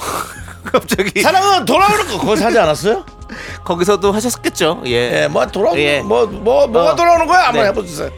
갑자기 0.71 1.21
사랑은 1.21 1.65
돌아오는 1.65 2.07
거 2.07 2.19
그거 2.19 2.35
사지 2.35 2.57
않았어요? 2.59 3.05
거기서도 3.63 4.11
하셨겠죠. 4.11 4.81
예. 4.85 5.23
예, 5.23 5.27
뭐 5.27 5.45
돌아 5.47 5.71
예. 5.75 6.01
뭐 6.01 6.25
뭐 6.27 6.67
뭐가 6.67 6.91
어. 6.91 6.95
돌아오는 6.95 7.25
거야? 7.25 7.47
한번 7.47 7.63
네. 7.63 7.69
해보세요. 7.69 8.09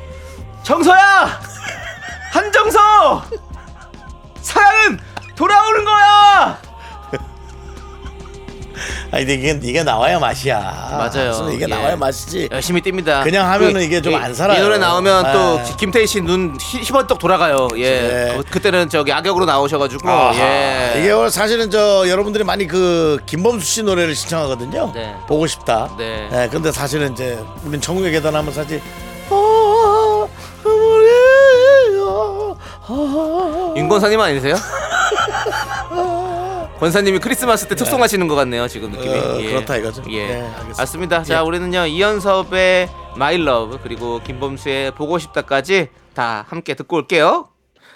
정서야! 0.64 1.40
한정서! 2.32 3.24
사랑은 4.42 5.00
돌아오는 5.36 5.86
거야! 5.86 6.58
아 9.12 9.18
근데 9.18 9.34
이게 9.36 9.60
이게 9.64 9.84
나와야 9.84 10.20
맛이야. 10.20 10.60
맞아요. 10.92 11.50
이게 11.54 11.64
예. 11.64 11.68
나와야 11.68 11.96
맛이지. 11.96 12.50
열심히 12.52 12.82
뜁니다. 12.82 13.24
그냥 13.24 13.50
하면은 13.52 13.82
이게 13.82 14.02
좀 14.02 14.14
안 14.16 14.34
살아요. 14.34 14.60
이 14.60 14.62
노래 14.62 14.78
나오면 14.78 15.34
또 15.34 15.60
예. 15.60 15.76
김태희 15.78 16.08
씨눈 16.08 16.58
희번떡 16.60 17.20
돌아가요. 17.20 17.68
예. 17.78 17.84
예. 18.32 18.38
그, 18.38 18.44
그때는 18.44 18.90
저기 18.90 19.12
악역으로 19.12 19.46
나오셔가지고 19.46 20.10
아하, 20.10 20.34
예. 20.40 20.94
이게 21.00 21.12
오늘 21.12 21.30
사실은 21.30 21.70
저 21.70 22.08
여러분들이 22.08 22.44
많이 22.44 22.68
그 22.68 23.20
김범수 23.26 23.66
씨 23.66 23.84
노래를 23.84 24.16
신청하거든요. 24.16 24.92
네. 24.94 25.16
보고 25.28 25.46
싶다. 25.48 25.90
네. 25.98 26.30
예, 26.32 26.50
근데 26.52 26.72
사실은 26.72 27.14
이제 27.14 27.40
우린 27.66 27.82
천국의 27.82 28.12
계단 28.12 28.36
하면 28.36 28.54
사실 28.54 28.82
아. 29.30 30.28
아. 32.86 33.74
윤권사님 33.76 34.20
아니세요? 34.20 34.56
권사님이 36.84 37.20
크리스마스 37.20 37.66
때 37.70 37.76
특송하시는 37.76 38.28
것 38.28 38.36
같네요 38.36 38.68
지금 38.68 38.92
느낌이. 38.92 39.18
어, 39.18 39.38
그렇다 39.38 39.78
이거죠. 39.78 40.04
예, 40.10 40.28
네, 40.28 40.34
알겠습니다. 40.42 40.76
맞습니다. 40.78 41.24
자, 41.24 41.42
우리는요 41.42 41.86
이현섭의 41.86 42.90
My 43.16 43.38
Love 43.38 43.80
그리고 43.82 44.20
김범수의 44.22 44.92
보고 44.92 45.18
싶다까지 45.18 45.88
다 46.14 46.46
함께 46.50 46.74
듣고 46.74 46.98
올게요. 46.98 47.48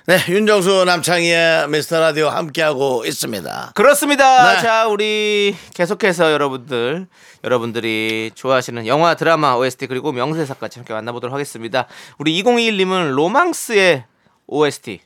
네, 0.05 0.17
윤정수 0.29 0.85
남창희의 0.85 1.67
미스터 1.67 1.99
라디오 1.99 2.29
함께하고 2.29 3.03
있습니다. 3.05 3.73
그렇습니다. 3.75 4.53
네. 4.53 4.61
자, 4.61 4.87
우리 4.87 5.53
계속해서 5.73 6.31
여러분들, 6.31 7.07
여러분들이 7.43 8.31
좋아하시는 8.35 8.87
영화, 8.87 9.15
드라마, 9.15 9.55
OST 9.55 9.87
그리고 9.87 10.13
명대사까지 10.13 10.79
함께 10.79 10.93
만나보도록 10.93 11.33
하겠습니다. 11.33 11.87
우리 12.19 12.41
2021님은 12.41 13.09
로망스의 13.15 14.05
OST 14.47 15.01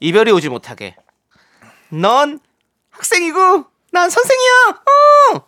이별이 0.00 0.32
오지 0.32 0.48
못하게. 0.48 0.96
넌 1.90 2.40
학생이고 2.92 3.64
난 3.90 4.08
선생이야. 4.08 4.52
어! 5.34 5.46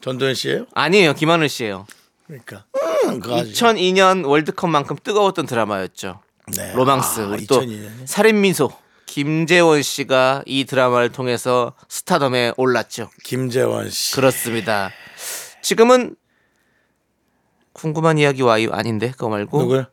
전도현 0.00 0.34
씨예요? 0.34 0.66
아니에요, 0.74 1.14
김하늘 1.14 1.48
씨예요. 1.48 1.86
그러니까. 2.26 2.64
음, 3.04 3.20
그거 3.20 3.38
아주- 3.40 3.52
2002년 3.52 4.26
월드컵만큼 4.26 4.96
뜨거웠던 5.02 5.46
드라마였죠. 5.46 6.20
네. 6.56 6.72
로망스. 6.74 7.20
아, 7.20 7.26
우리 7.28 7.46
또 7.46 7.60
2002년 7.60 7.98
이요? 8.00 8.06
살인미소 8.06 8.70
김재원 9.06 9.82
씨가 9.82 10.42
이 10.46 10.64
드라마를 10.64 11.10
통해서 11.12 11.74
스타덤에 11.88 12.52
올랐죠. 12.56 13.10
김재원 13.24 13.90
씨. 13.90 14.14
그렇습니다. 14.14 14.90
지금은 15.60 16.16
궁금한 17.72 18.18
이야기 18.18 18.42
와이 18.42 18.68
아닌데 18.70 19.10
그거 19.12 19.28
말고 19.28 19.60
누구요? 19.60 19.86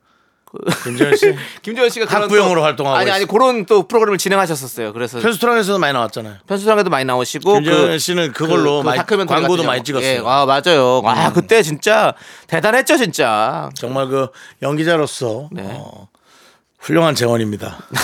김재원 0.84 1.16
씨. 1.16 1.36
김재원 1.62 1.90
씨가 1.90 2.06
학부형으로 2.08 2.62
또- 2.62 2.66
활동하고 2.66 2.98
아니 2.98 3.12
아니 3.12 3.20
있어요. 3.24 3.28
그런 3.32 3.66
또 3.66 3.88
프로그램을 3.88 4.18
진행하셨었어요. 4.18 4.94
그래서 4.94 5.20
편수트랑에서도 5.20 5.78
많이 5.78 5.94
나왔잖아요. 5.94 6.38
편수장에도 6.48 6.90
많이 6.90 7.06
나오시고 7.06 7.54
김재원 7.56 8.00
씨는 8.00 8.34
그걸로 8.34 8.82
많이- 8.82 8.98
다큐멘터리 8.98 9.42
광고도 9.42 9.64
많이 9.64 9.80
거. 9.80 9.84
찍었어요. 9.84 10.22
음. 10.22 10.26
예, 10.26 10.28
아 10.28 10.46
맞아요. 10.46 11.02
아 11.06 11.32
그때 11.34 11.62
진짜 11.62 12.14
대단했죠 12.48 12.98
진짜. 12.98 13.70
정말 13.76 14.08
그 14.08 14.30
연기자로서 14.64 15.50
네. 15.52 15.62
어, 15.66 16.08
훌륭한 16.80 17.14
재원입니다. 17.16 17.78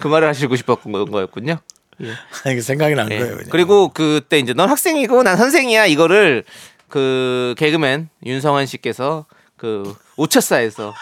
그 0.00 0.08
말을 0.08 0.26
하시고 0.28 0.56
싶었던 0.56 0.92
거였군요. 1.10 1.58
이게 2.46 2.60
생각이 2.60 2.94
난 2.94 3.10
예. 3.10 3.18
거예요. 3.18 3.34
그냥. 3.36 3.50
그리고 3.50 3.88
그때 3.90 4.38
이제 4.38 4.52
넌 4.54 4.70
학생이고 4.70 5.22
난 5.22 5.36
선생이야 5.36 5.86
이거를 5.86 6.44
그 6.88 7.54
개그맨 7.58 8.08
윤성환 8.24 8.66
씨께서 8.66 9.26
그 9.58 9.94
오차사에서 10.16 10.94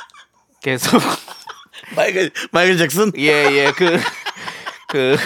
계속 0.62 1.00
마이클 1.94 2.30
마이클 2.50 2.76
잭슨 2.78 3.12
예예 3.16 3.72
그 3.76 3.98
그그 4.88 5.16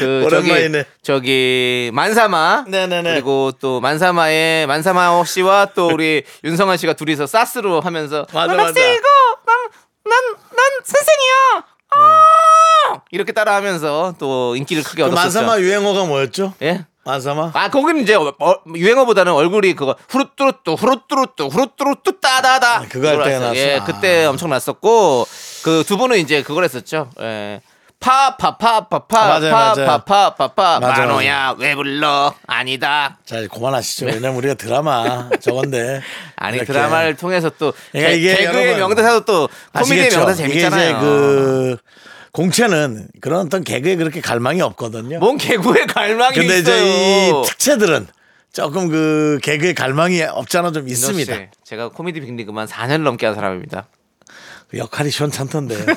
저기 0.00 0.24
오랜만이네. 0.24 0.84
저기 1.02 1.90
만사마 1.92 2.64
네네네. 2.68 3.12
그리고 3.12 3.52
또 3.60 3.80
만사마의 3.80 4.66
만사마 4.66 5.24
씨와 5.24 5.66
또 5.74 5.88
우리 5.88 6.24
윤성환 6.44 6.76
씨가 6.76 6.94
둘이서 6.94 7.26
사스로 7.26 7.80
하면서 7.80 8.26
맞아, 8.32 8.46
넌 8.46 8.56
맞아. 8.56 8.68
학생이고 8.68 9.06
난난 9.46 10.34
난 10.56 10.66
선생이야 10.84 11.64
아! 11.94 13.00
이렇게 13.10 13.32
따라하면서 13.32 14.14
또 14.18 14.56
인기를 14.56 14.82
크게 14.82 15.02
그 15.02 15.08
얻었었죠. 15.08 15.40
만사마 15.40 15.60
유행어가 15.60 16.04
뭐였죠? 16.06 16.54
예? 16.62 16.86
만사마 17.04 17.50
아 17.54 17.68
거기는 17.70 18.00
이제 18.02 18.14
어, 18.14 18.32
어, 18.38 18.54
유행어보다는 18.74 19.32
얼굴이 19.32 19.74
그거 19.74 19.96
후루뚜루뚜 20.08 20.74
후루뚜루뚜 20.74 21.46
후루뚜루뚜 21.48 22.20
따다다 22.20 22.76
아, 22.78 22.84
그거 22.88 23.08
할 23.08 23.20
했어요. 23.20 23.40
났어? 23.40 23.56
예 23.56 23.78
아. 23.80 23.84
그때 23.84 24.24
엄청 24.24 24.50
났었고 24.50 25.26
그 25.64 25.84
두 25.86 25.96
분은 25.96 26.18
이제 26.18 26.42
그걸 26.42 26.64
했었죠 26.64 27.10
예 27.20 27.60
파파파파파 27.98 29.18
아. 29.36 29.40
파파파파파 29.74 30.80
맞아요, 30.80 31.06
만호야 31.06 31.54
왜 31.58 31.74
불러 31.74 32.34
아니다 32.46 33.18
자 33.24 33.36
그만하시죠. 33.46 34.06
왜냐면 34.06 34.34
우리가 34.36 34.54
드라마 34.54 35.28
저건데 35.40 36.00
아니 36.36 36.56
이렇게. 36.58 36.72
드라마를 36.72 37.16
통해서 37.16 37.50
또 37.50 37.72
그러니까 37.92 38.10
개, 38.12 38.16
이게 38.18 38.36
개그의 38.36 38.76
명대사도 38.76 39.24
또 39.24 39.48
코미디의? 39.72 40.10
명대사 40.10 40.34
재밌잖아요 40.34 40.82
이게 40.82 40.96
이제 40.96 41.00
그 41.00 41.76
공채는 42.32 43.08
그런 43.20 43.46
어떤 43.46 43.62
개그에 43.62 43.96
그렇게 43.96 44.20
갈망이 44.20 44.60
없거든요. 44.62 45.18
뭔 45.18 45.36
개구의 45.36 45.86
갈망이 45.86 46.34
근데 46.34 46.58
있어요 46.58 46.76
이제 46.76 47.28
이 47.28 47.32
특채들은 47.46 48.06
조금 48.52 48.88
그 48.88 49.38
개그에 49.42 49.74
갈망이 49.74 50.22
없잖아 50.22 50.72
좀 50.72 50.88
윤정 50.88 51.14
씨, 51.14 51.20
있습니다. 51.20 51.50
제가 51.64 51.88
코미디 51.90 52.20
빅리그만 52.20 52.66
4년 52.66 53.02
넘게 53.02 53.26
한 53.26 53.34
사람입니다 53.34 53.86
그 54.68 54.78
역할이 54.78 55.10
시원찮던데. 55.10 55.76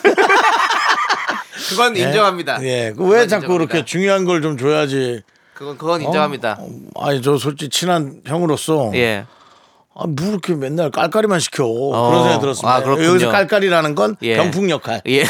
그건 1.69 1.95
인정합니다 1.97 2.61
예, 2.63 2.91
그 2.91 2.97
그건 2.97 3.11
왜 3.11 3.27
자꾸 3.27 3.45
인정합니다. 3.45 3.47
그렇게 3.71 3.85
중요한 3.85 4.25
걸 4.25 4.41
좀 4.41 4.57
줘야지. 4.57 5.21
그건 5.53 5.77
그건 5.77 6.01
인정합니다 6.01 6.59
아니 6.99 7.21
저 7.21 7.37
솔직히 7.37 7.69
친한 7.69 8.21
형으로서 8.25 8.91
예 8.95 9.25
아, 9.97 10.03
뭐 10.07 10.27
이렇게 10.29 10.53
맨날 10.53 10.91
깔깔이만 10.91 11.39
시켜. 11.39 11.65
그런 11.65 12.23
생각이 12.23 12.41
들었습니다. 12.41 12.75
아, 12.75 12.81
그렇군요. 12.83 13.07
여기서 13.09 13.31
깔깔이라는 13.31 13.95
건 13.95 14.15
예. 14.23 14.35
병풍 14.35 14.69
역할. 14.69 15.01
예. 15.07 15.19
예, 15.21 15.25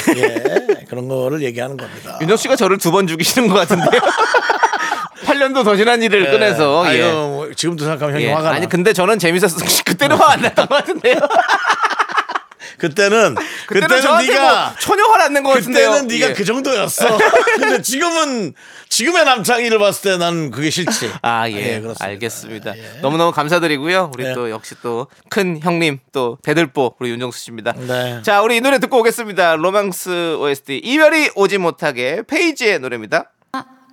그런 0.89 1.07
거를 1.07 1.43
얘기하는 1.43 1.78
겁니다. 1.78 2.18
윤정 2.22 2.36
씨가 2.38 2.55
저를 2.55 2.78
두 2.80 2.91
번 2.91 3.05
죽이시는 3.07 3.47
것 3.47 3.55
같은데요. 3.55 4.01
8년도 5.26 5.63
더 5.63 5.76
지난 5.76 6.01
일을 6.01 6.32
꺼내서. 6.32 6.84
아유, 6.86 6.99
예. 6.99 7.11
뭐 7.11 7.49
지금도 7.55 7.84
생각하면 7.84 8.16
형이 8.16 8.26
예. 8.26 8.32
화가 8.34 8.49
나. 8.49 8.55
아니 8.55 8.68
근데 8.70 8.91
저는 8.93 9.20
재밌었어. 9.20 9.57
그때는 9.86 10.16
화안 10.16 10.41
났던 10.41 10.68
것 10.68 10.76
같은데요. 10.78 11.16
그때는 12.78 13.36
그때는, 13.68 13.88
그때는 13.88 14.28
네가 14.28 14.66
뭐 14.66 14.76
전혀 14.80 15.05
낸것 15.30 15.53
같은데요. 15.55 15.89
그때는 15.91 16.07
네가 16.07 16.30
예. 16.30 16.34
그 16.34 16.45
정도였어. 16.45 17.18
근데 17.57 17.82
지금은 17.82 18.53
지금의 18.89 19.26
남창희를 19.26 19.80
봤을 19.80 20.11
때 20.11 20.18
나는 20.18 20.51
그게 20.51 20.70
싫지. 20.70 21.11
아, 21.22 21.49
예. 21.49 21.53
예, 21.55 21.80
그렇습니다. 21.82 22.05
알겠습니다. 22.05 22.74
너무 23.01 23.18
너무 23.18 23.32
감사드리고요. 23.32 24.11
우리 24.13 24.26
예. 24.26 24.34
또 24.34 24.49
역시 24.49 24.76
또 24.82 25.07
큰 25.30 25.59
형님 25.61 25.99
또 26.13 26.38
대들보 26.43 26.95
우리 26.99 27.09
윤정수 27.09 27.39
씨입니다. 27.39 27.74
네. 27.74 28.22
자, 28.24 28.41
우리 28.41 28.57
이 28.57 28.61
노래 28.61 28.80
듣고 28.80 28.99
오겠습니다. 28.99 29.55
로망스 29.57 30.36
OST 30.38 30.78
이별이 30.78 31.32
오지 31.36 31.57
못하게 31.57 32.22
페이지의 32.28 32.80
노래입니다. 32.80 33.32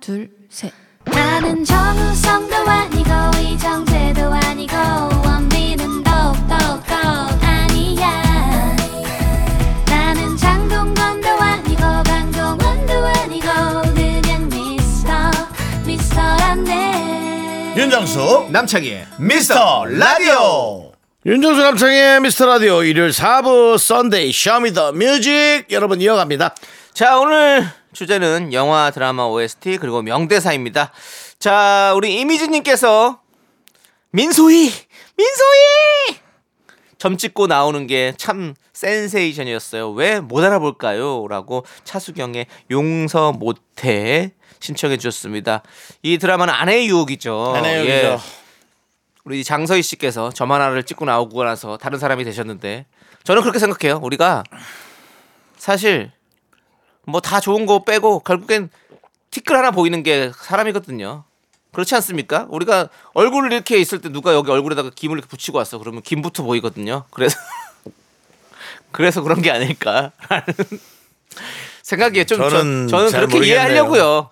둘, 0.01 0.29
셋. 0.49 0.71
나는 1.05 1.63
정우성도 1.65 2.55
아니고 2.55 3.09
이정재도 3.41 4.21
아니고 4.33 5.22
윤정수 17.75 18.49
남창희의 18.51 19.07
미스터 19.19 19.85
라디오. 19.85 20.91
윤정수 21.25 21.61
남창희의 21.61 22.21
미스터 22.21 22.45
라디오 22.45 22.83
일요일 22.83 23.09
4부 23.11 23.77
Sunday 23.77 24.31
Show 24.31 24.58
Me 24.58 24.71
The 24.71 24.91
Music 24.93 25.65
여러분 25.71 25.99
이어갑니다. 26.01 26.53
자, 26.93 27.17
오늘 27.19 27.65
주제는 27.93 28.53
영화, 28.53 28.91
드라마, 28.91 29.25
OST 29.25 29.77
그리고 29.79 30.01
명대사입니다. 30.01 30.91
자, 31.39 31.93
우리 31.95 32.19
이미지님께서 32.19 33.19
민소희, 34.11 34.71
민소희 35.17 36.19
점 36.99 37.17
찍고 37.17 37.47
나오는 37.47 37.87
게 37.87 38.13
참 38.17 38.53
센세이션이었어요. 38.73 39.91
왜 39.91 40.19
못 40.19 40.43
알아볼까요? 40.43 41.25
라고 41.27 41.65
차수경의 41.83 42.45
용서 42.71 43.31
못해 43.31 44.33
신청해 44.63 44.95
주셨습니다. 44.97 45.61
이 46.03 46.17
드라마는 46.17 46.53
아내의 46.53 46.87
유혹이죠. 46.87 47.53
아내의 47.57 47.85
예. 47.87 48.03
유혹이죠. 48.03 48.23
우리 49.25 49.43
장서희 49.43 49.81
씨께서 49.83 50.31
점 50.31 50.51
하나를 50.53 50.83
찍고 50.83 51.03
나오고 51.05 51.43
나서 51.43 51.77
다른 51.77 51.99
사람이 51.99 52.23
되셨는데 52.23 52.85
저는 53.25 53.41
그렇게 53.41 53.59
생각해요. 53.59 53.99
우리가 54.01 54.43
사실 55.57 56.11
뭐 57.05 57.19
다 57.19 57.41
좋은 57.41 57.65
거 57.65 57.83
빼고 57.83 58.21
결국엔 58.21 58.69
티끌 59.31 59.57
하나 59.57 59.71
보이는 59.71 60.01
게 60.01 60.31
사람이거든요. 60.33 61.25
그렇지 61.73 61.95
않습니까? 61.95 62.45
우리가 62.49 62.87
얼굴을 63.13 63.51
이렇게 63.51 63.77
있을 63.79 63.99
때 63.99 64.07
누가 64.09 64.33
여기 64.33 64.49
얼굴에다가 64.51 64.91
김을 64.95 65.17
이렇게 65.17 65.27
붙이고 65.27 65.57
왔어. 65.57 65.77
그러면 65.77 66.01
김부터 66.03 66.43
보이거든요. 66.43 67.03
그래서 67.09 67.37
그래서 68.91 69.21
그런 69.21 69.41
게 69.41 69.51
아닐까라는 69.51 70.11
생각이에요. 71.81 72.23
좀 72.25 72.37
저는 72.37 72.87
저, 72.87 72.97
는잘 72.99 73.21
그렇게 73.21 73.35
모르겠네요. 73.35 73.61
이해하려고요. 73.61 74.29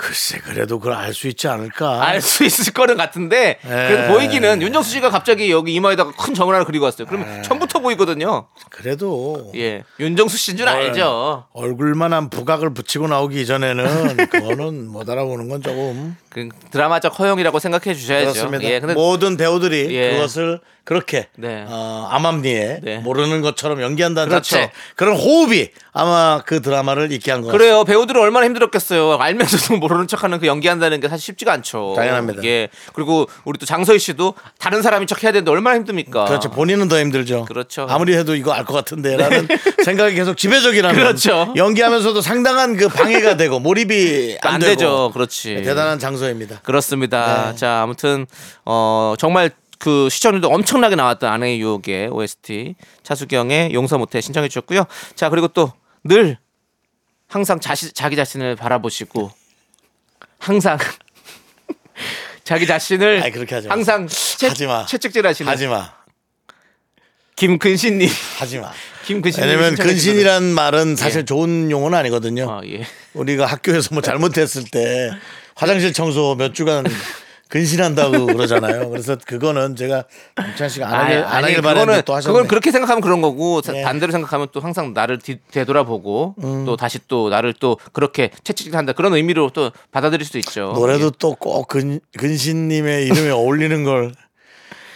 글쎄 0.00 0.38
그래도 0.38 0.78
그걸 0.78 0.94
알 0.94 1.12
수 1.12 1.28
있지 1.28 1.46
않을까. 1.46 2.02
알 2.02 2.22
수 2.22 2.42
있을 2.44 2.72
거는 2.72 2.96
같은데 2.96 3.58
그래도 3.62 4.02
에. 4.04 4.08
보이기는 4.08 4.62
윤정수 4.62 4.92
씨가 4.92 5.10
갑자기 5.10 5.50
여기 5.50 5.74
이마에다가 5.74 6.12
큰 6.12 6.32
점을 6.32 6.52
하나 6.54 6.64
그리고 6.64 6.86
왔어요. 6.86 7.06
그러면 7.06 7.42
처음부터 7.42 7.80
보이거든요. 7.80 8.46
그래도 8.70 9.52
예, 9.56 9.84
윤정수 9.98 10.38
씨인 10.38 10.56
줄 10.56 10.68
알죠. 10.68 11.44
얼굴만한 11.52 12.30
부각을 12.30 12.72
붙이고 12.72 13.08
나오기 13.08 13.42
이전에는 13.42 14.16
그거는 14.30 14.88
못 14.88 15.08
알아보는 15.10 15.50
건 15.50 15.62
조금 15.62 16.16
그 16.30 16.48
드라마적 16.70 17.18
허용이라고 17.18 17.58
생각해 17.58 17.94
주셔야죠. 17.94 18.32
그렇습니다. 18.32 18.64
예, 18.64 18.80
근데 18.80 18.94
모든 18.94 19.36
배우들이 19.36 19.94
예. 19.94 20.12
그것을 20.12 20.60
그렇게 20.90 21.28
네. 21.36 21.64
어, 21.68 22.08
암암리에 22.10 22.80
네. 22.82 22.98
모르는 22.98 23.42
것처럼 23.42 23.80
연기한다는 23.80 24.28
그렇죠. 24.28 24.56
자체 24.56 24.72
그런 24.96 25.14
호흡이 25.16 25.68
아마 25.92 26.42
그 26.44 26.60
드라마를 26.60 27.12
잊게 27.12 27.30
한 27.30 27.42
것 27.42 27.46
같습니다. 27.46 27.56
그래요. 27.64 27.84
배우들은 27.84 28.20
얼마나 28.20 28.44
힘들었겠어요. 28.46 29.12
알면서도 29.20 29.76
모르는 29.78 30.08
척하는 30.08 30.40
그 30.40 30.48
연기한다는 30.48 30.98
게 30.98 31.08
사실 31.08 31.26
쉽지가 31.26 31.52
않죠. 31.52 31.92
당연합니다. 31.94 32.42
예. 32.42 32.70
그리고 32.92 33.28
우리 33.44 33.56
또 33.60 33.66
장서희 33.66 34.00
씨도 34.00 34.34
다른 34.58 34.82
사람인 34.82 35.06
척 35.06 35.22
해야 35.22 35.30
되는데 35.30 35.48
얼마나 35.52 35.76
힘듭니까? 35.76 36.24
그렇죠. 36.24 36.50
본인은 36.50 36.88
더 36.88 36.98
힘들죠. 36.98 37.44
그렇죠. 37.44 37.86
아무리 37.88 38.16
해도 38.16 38.34
이거 38.34 38.50
알 38.52 38.64
것 38.64 38.74
같은데라는 38.74 39.46
생각이 39.84 40.16
계속 40.16 40.36
지배적이라면 40.36 40.96
그렇죠. 41.00 41.52
연기하면서도 41.54 42.20
상당한 42.20 42.76
그 42.76 42.88
방해가 42.88 43.36
되고 43.36 43.60
몰입이 43.60 44.38
안, 44.42 44.54
안 44.54 44.60
되고 44.60 44.70
되죠. 44.72 45.10
그렇지. 45.14 45.54
네, 45.54 45.62
대단한 45.62 46.00
장소입니다. 46.00 46.62
그렇습니다. 46.64 47.50
네. 47.52 47.56
자, 47.56 47.82
아무튼 47.82 48.26
어 48.64 49.14
정말 49.20 49.52
그 49.80 50.08
시청률도 50.08 50.48
엄청나게 50.48 50.94
나왔던 50.94 51.32
아내의 51.32 51.60
유혹의 51.60 52.08
OST 52.10 52.76
차수경의 53.02 53.74
용서 53.74 53.98
못해 53.98 54.20
신청해 54.20 54.48
주셨고요. 54.48 54.84
자, 55.16 55.28
그리고 55.28 55.48
또 55.48 55.72
늘 56.04 56.38
항상 57.28 57.60
자시, 57.60 57.92
자기 57.92 58.16
자신을 58.16 58.56
바라보시고 58.56 59.30
항상 60.38 60.78
자기 62.44 62.66
자신을 62.66 63.22
아이, 63.22 63.30
그렇게 63.30 63.54
하지 63.54 63.68
마. 63.68 63.74
항상 63.74 64.08
채, 64.08 64.48
하지 64.48 64.66
마. 64.66 64.86
채찍질하시는 64.86 65.50
하지 65.50 65.66
마. 65.66 65.92
김근신님, 67.36 68.08
하지 68.38 68.58
마. 68.58 68.72
김근신님 69.06 69.48
왜냐면 69.48 69.74
근신이란 69.76 70.42
말은 70.44 70.96
사실 70.96 71.20
예. 71.20 71.24
좋은 71.24 71.70
용어는. 71.70 71.96
아니거든요. 71.98 72.50
아, 72.50 72.60
예. 72.66 72.86
우리가 73.14 73.46
학교에서 73.46 73.90
뭐 73.92 74.02
잘못했을 74.02 74.64
때 74.64 75.10
화장실 75.54 75.92
청소 75.92 76.34
몇 76.36 76.54
주간 76.54 76.84
근신한다고 77.50 78.26
그러잖아요. 78.32 78.88
그래서 78.90 79.16
그거는 79.26 79.76
제가 79.76 80.04
김찬 80.42 80.68
씨가 80.68 80.88
안 80.88 81.00
하길, 81.00 81.18
안 81.18 81.44
하길 81.44 81.56
바랬는데 81.62 81.80
그거는 81.80 82.02
또 82.06 82.14
하셨네. 82.14 82.32
그건 82.32 82.48
그렇게 82.48 82.70
생각하면 82.70 83.00
그런 83.02 83.20
거고 83.20 83.60
자, 83.60 83.74
예. 83.74 83.82
음. 83.82 83.84
반대로 83.84 84.12
생각하면 84.12 84.48
또 84.52 84.60
항상 84.60 84.94
나를 84.94 85.18
뒤, 85.18 85.38
되돌아보고 85.50 86.36
또 86.64 86.76
다시 86.76 86.98
또 87.08 87.28
나를 87.28 87.52
또 87.58 87.76
그렇게 87.92 88.30
채찍한다 88.44 88.92
그런 88.92 89.12
의미로 89.14 89.50
또 89.50 89.72
받아들일 89.90 90.24
수도 90.24 90.38
있죠. 90.38 90.72
노래도 90.74 91.10
또꼭 91.10 91.68
근신님의 92.16 93.06
이름에 93.06 93.30
어울리는 93.30 93.84
걸 93.84 94.12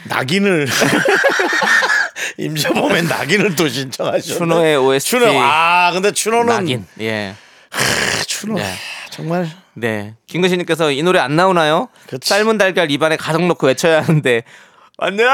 낙인을 0.09 0.69
임재범의 2.39 3.05
낙인을 3.05 3.57
또 3.57 3.69
신청하셨네. 3.69 4.39
추노의 4.39 4.77
OST 4.77 5.11
추노. 5.11 5.27
아 5.41 5.91
근데 5.93 6.13
추노는 6.13 6.47
낙인. 6.47 6.87
예. 7.01 7.35
추노 8.27 8.55
네. 8.55 8.73
정말 9.11 9.49
네. 9.75 10.15
김근신님께서 10.27 10.91
이 10.93 11.03
노래 11.03 11.19
안 11.19 11.37
나오나요? 11.37 11.89
그치. 12.07 12.29
삶은 12.29 12.59
달걀 12.59 12.91
입안에 12.91 13.17
가득 13.17 13.43
넣고 13.47 13.67
외쳐야 13.67 14.03
하는데 14.03 14.43
안녕. 14.99 15.29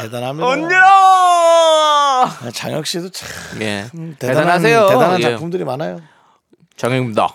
대단합니다. 0.00 0.50
안녕. 0.50 0.80
아, 0.82 2.50
장혁 2.52 2.86
씨도 2.86 3.10
참 3.10 3.28
예. 3.62 3.86
대단한, 3.90 4.16
대단하세요. 4.18 4.88
대단한 4.88 5.18
예. 5.20 5.22
작품들이 5.22 5.64
많아요. 5.64 6.00
장혁입니다. 6.76 7.34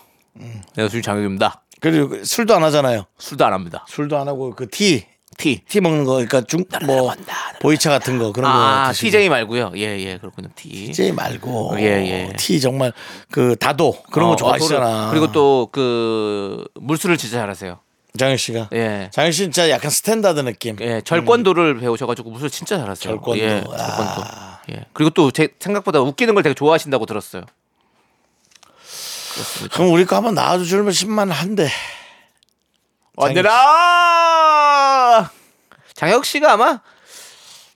내가 0.75 0.89
술 0.89 1.01
장혁입니다. 1.01 1.61
그리고 1.81 2.23
술도 2.23 2.55
안 2.55 2.63
하잖아요. 2.63 3.05
술도 3.17 3.45
안 3.45 3.53
합니다. 3.53 3.85
술도 3.87 4.17
안 4.17 4.27
하고 4.27 4.51
그 4.55 4.67
티. 4.69 5.05
티. 5.37 5.61
티 5.67 5.81
먹는 5.81 6.03
거, 6.05 6.13
그러니까 6.13 6.41
중, 6.41 6.63
뭐, 6.85 7.13
보이차 7.61 7.89
같은 7.89 8.17
거, 8.19 8.31
그런 8.31 8.51
거. 8.51 8.57
아, 8.57 8.91
드시고. 8.91 9.05
TJ 9.11 9.29
말고요. 9.29 9.71
예, 9.75 9.81
예. 9.99 10.17
그렇군요. 10.17 10.47
T. 10.55 10.69
TJ 10.69 11.11
말고. 11.11 11.75
예, 11.79 11.83
예. 11.83 12.33
티 12.37 12.59
정말, 12.59 12.93
그, 13.31 13.55
다도, 13.55 14.01
그런 14.11 14.27
어, 14.27 14.31
거 14.31 14.35
좋아하시잖아. 14.37 15.07
어, 15.07 15.09
그리고 15.11 15.31
또 15.31 15.69
그 15.71 16.63
물술을 16.75 17.17
진짜 17.17 17.39
잘하세요. 17.39 17.79
장혁 18.17 18.39
씨가. 18.39 18.69
예. 18.73 19.09
장혁 19.11 19.33
씨 19.33 19.41
진짜 19.43 19.69
약간 19.69 19.91
standard 19.91 20.39
느낌. 20.41 20.77
예, 20.81 21.01
절권도를 21.03 21.79
배우셔가지고 21.79 22.29
무술 22.31 22.49
진짜 22.49 22.77
잘하세요. 22.77 23.13
절권도. 23.15 23.39
예, 23.43 23.61
절권도. 23.61 24.23
예. 24.71 24.85
그리고 24.93 25.09
또 25.09 25.31
제 25.31 25.49
생각보다 25.59 25.99
웃기는 25.99 26.33
걸 26.33 26.43
되게 26.43 26.53
좋아하신다고 26.53 27.05
들었어요. 27.05 27.43
그럼 29.73 29.91
우리 29.91 30.05
거 30.05 30.15
한번 30.15 30.33
나와주면 30.35 30.89
10만 30.89 31.27
한대. 31.29 31.67
언제나 33.15 33.51
장혁 35.93 36.25
씨가 36.25 36.53
아마 36.53 36.81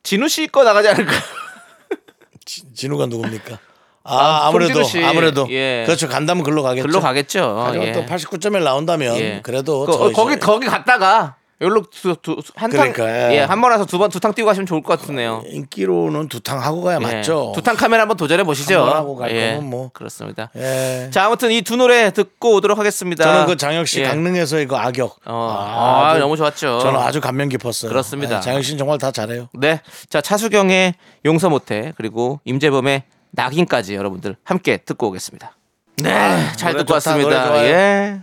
진우 0.04 0.28
씨 0.28 0.48
거 0.48 0.64
나가지 0.64 0.90
않을까. 0.90 1.12
진우가 2.76 3.06
누굽니까? 3.08 3.60
아, 4.04 4.16
아, 4.16 4.48
씨. 4.84 5.04
아무래도. 5.04 5.46
예. 5.52 5.84
그렇죠. 5.86 6.08
간다면 6.08 6.44
글로 6.44 6.64
가겠죠. 6.64 6.88
글로 6.88 7.00
가겠죠. 7.00 7.64
하지만 7.66 7.88
예. 7.88 7.92
또 7.92 8.06
89.1 8.06 8.64
나온다면 8.64 9.18
예. 9.18 9.40
그래도 9.44 9.86
그, 9.86 9.92
저 9.92 10.00
어, 10.06 10.12
거기 10.12 10.38
거기 10.40 10.66
갔다가 10.68 11.36
여기로 11.62 11.84
두, 11.91 12.16
두, 12.22 12.38
한 12.55 12.70
그러니까, 12.70 13.05
탕, 13.05 13.32
예. 13.32 13.36
예, 13.36 13.39
한 13.41 13.60
번 13.60 13.72
와서 13.72 13.86
두 13.86 13.97
번 13.97 14.10
두 14.10 14.20
탕 14.22 14.34
뛰고 14.34 14.45
가시면 14.47 14.66
좋을 14.66 14.82
것 14.82 14.97
같으네요. 14.97 15.43
인기로는 15.47 16.30
두 16.30 16.39
탕 16.39 16.62
하고 16.64 16.82
가야 16.84 16.99
맞죠. 17.01 17.51
두 17.53 17.62
탕 17.62 17.76
카메라 17.76 18.03
한번 18.03 18.16
도전해 18.16 18.43
보시죠. 18.45 18.80
한번 18.80 18.95
하고 18.95 19.16
갈 19.18 19.30
거면 19.30 19.70
뭐. 19.70 19.89
그렇습니다. 19.93 20.51
예. 20.55 21.10
자, 21.12 21.26
아무튼 21.26 21.51
이 21.51 21.62
두 21.62 21.76
노래 21.76 22.12
듣고 22.12 22.53
오도록 22.55 22.80
하겠습니다. 22.80 23.24
저는 23.26 23.45
그 23.45 23.57
장혁 23.57 23.88
씨 23.89 23.99
예. 23.99 24.05
강릉에서 24.07 24.60
이거 24.60 24.78
악역. 24.78 25.18
어, 25.26 25.49
아, 25.51 26.05
아, 26.07 26.10
아주- 26.12 26.20
너무 26.22 26.38
좋았죠. 26.38 26.80
저는 26.80 26.97
아주 26.99 27.20
감명 27.20 27.49
깊었어요. 27.49 27.89
그렇습니다. 27.89 28.38
예, 28.38 28.41
장혁 28.41 28.64
씨는 28.64 28.78
정말 28.78 28.97
다 28.97 29.12
잘해요. 29.12 29.49
네. 29.53 29.82
자, 30.10 30.22
차수경의 30.22 30.93
용서 31.26 31.49
못해 31.49 31.91
그리고 31.97 32.39
임재범의 32.45 33.03
낙인까지 33.32 33.95
여러분들 33.95 34.38
함께 34.45 34.78
듣고 34.78 35.07
오겠습니다. 35.10 35.57
네, 35.97 36.10
잘 36.55 36.70
아, 36.70 36.72
노래 36.72 36.84
듣고 36.86 36.99
좋다, 36.99 37.12
왔습니다. 37.12 37.66
예. 37.66 38.22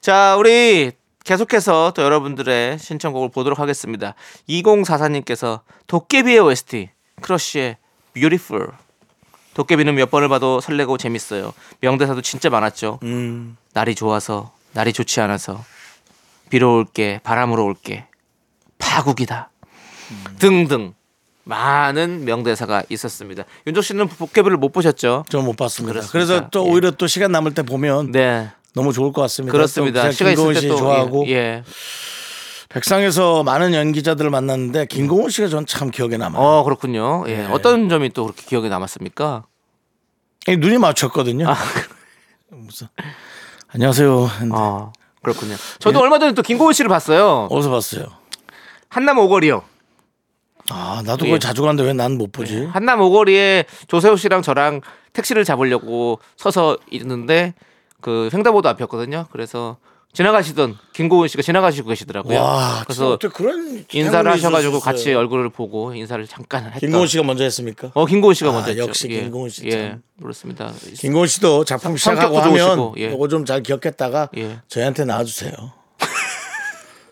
자, 0.00 0.36
우리 0.38 0.92
계속해서 1.24 1.92
또 1.94 2.02
여러분들의 2.02 2.78
신청곡을 2.78 3.30
보도록 3.30 3.58
하겠습니다. 3.58 4.14
2044님께서 4.48 5.60
도깨비의 5.86 6.38
OST 6.40 6.90
크러쉬의 7.20 7.76
Beautiful. 8.14 8.68
도깨비는 9.54 9.94
몇 9.94 10.10
번을 10.10 10.28
봐도 10.28 10.60
설레고 10.60 10.96
재밌어요. 10.98 11.52
명대사도 11.80 12.22
진짜 12.22 12.48
많았죠. 12.50 12.98
음. 13.02 13.56
날이 13.74 13.94
좋아서 13.94 14.52
날이 14.72 14.92
좋지 14.92 15.20
않아서 15.20 15.62
비로 16.50 16.76
올게 16.76 17.20
바람으로 17.22 17.64
올게 17.64 18.06
파국이다 18.78 19.50
등등 20.38 20.94
많은 21.44 22.24
명대사가 22.24 22.82
있었습니다. 22.88 23.44
윤정 23.66 23.82
씨는 23.82 24.08
도깨비를 24.08 24.56
못 24.56 24.72
보셨죠? 24.72 25.24
저 25.28 25.40
못 25.40 25.56
봤습니다. 25.56 25.92
그렇습니다. 26.00 26.12
그래서 26.12 26.48
또 26.50 26.66
예. 26.66 26.70
오히려 26.70 26.90
또 26.92 27.06
시간 27.06 27.32
남을 27.32 27.54
때 27.54 27.62
보면 27.62 28.12
네 28.12 28.50
너무 28.74 28.92
좋을 28.92 29.12
것 29.12 29.20
같습니다. 29.22 29.52
그렇습니다. 29.52 30.04
또 30.04 30.12
시간 30.12 30.32
있을 30.32 30.54
씨 30.54 30.60
때또 30.62 30.76
좋아하고 30.76 31.24
예, 31.28 31.32
예. 31.32 31.64
백상에서 32.68 33.42
많은 33.42 33.74
연기자들을 33.74 34.30
만났는데 34.30 34.86
김고은 34.86 35.28
씨가 35.28 35.48
전 35.48 35.66
참 35.66 35.90
기억에 35.90 36.16
남아요. 36.16 36.42
어 36.42 36.64
그렇군요. 36.64 37.24
예. 37.28 37.36
네. 37.38 37.46
어떤 37.50 37.88
점이 37.88 38.10
또 38.10 38.24
그렇게 38.24 38.42
기억에 38.46 38.68
남았습니까? 38.68 39.44
이 40.48 40.56
눈이 40.56 40.78
맞췄거든요. 40.78 41.48
아. 41.48 41.56
무슨 42.50 42.88
안녕하세요. 43.68 44.30
어 44.52 44.92
그렇군요. 45.22 45.54
저도 45.78 46.00
얼마 46.00 46.18
전에 46.18 46.32
또 46.32 46.42
김고은 46.42 46.72
씨를 46.72 46.88
봤어요. 46.88 47.48
어디서 47.50 47.70
봤어요? 47.70 48.06
한남 48.88 49.18
오거리요. 49.18 49.62
아 50.70 51.02
나도 51.04 51.26
예. 51.26 51.30
거기 51.30 51.40
자주 51.40 51.62
가는데 51.62 51.82
왜 51.82 51.92
난 51.92 52.12
못 52.18 52.32
보지? 52.32 52.64
한남 52.72 53.00
오거리에 53.00 53.64
조세호 53.88 54.16
씨랑 54.16 54.42
저랑 54.42 54.80
택시를 55.12 55.44
잡으려고 55.44 56.20
서서 56.36 56.78
있는데 56.90 57.54
그 58.02 58.28
횡단보도 58.34 58.68
앞이었거든요. 58.68 59.26
그래서 59.32 59.78
지나가시던 60.12 60.76
김고은 60.92 61.28
씨가 61.28 61.42
지나가시고 61.42 61.88
계시더라고요. 61.88 62.38
와, 62.38 62.82
그래서 62.84 63.18
인사를 63.92 64.30
하셔가지고 64.30 64.80
같이. 64.80 65.14
얼굴을 65.14 65.48
보고 65.48 65.94
인사를 65.94 66.26
잠깐 66.26 66.64
했던. 66.66 66.80
김고은 66.80 67.06
씨가 67.06 67.22
먼저 67.24 67.44
했습니까? 67.44 67.92
어 67.94 68.04
김고은 68.04 68.34
씨가 68.34 68.50
아, 68.50 68.52
먼저 68.52 68.70
했죠. 68.72 68.82
역시 68.82 69.08
김고은 69.08 69.48
씨 69.48 69.64
예, 69.68 69.70
참. 69.70 70.02
그렇습니다. 70.20 70.70
김고은 70.98 71.26
씨도 71.28 71.64
작품 71.64 71.96
시작하고 71.96 72.38
하면 72.38 72.58
좋으시고, 72.58 72.94
예. 72.98 73.14
이거 73.14 73.26
좀 73.28 73.46
잘 73.46 73.62
기억했다가 73.62 74.28
예. 74.36 74.58
저희한테 74.68 75.06
나와주세요. 75.06 75.52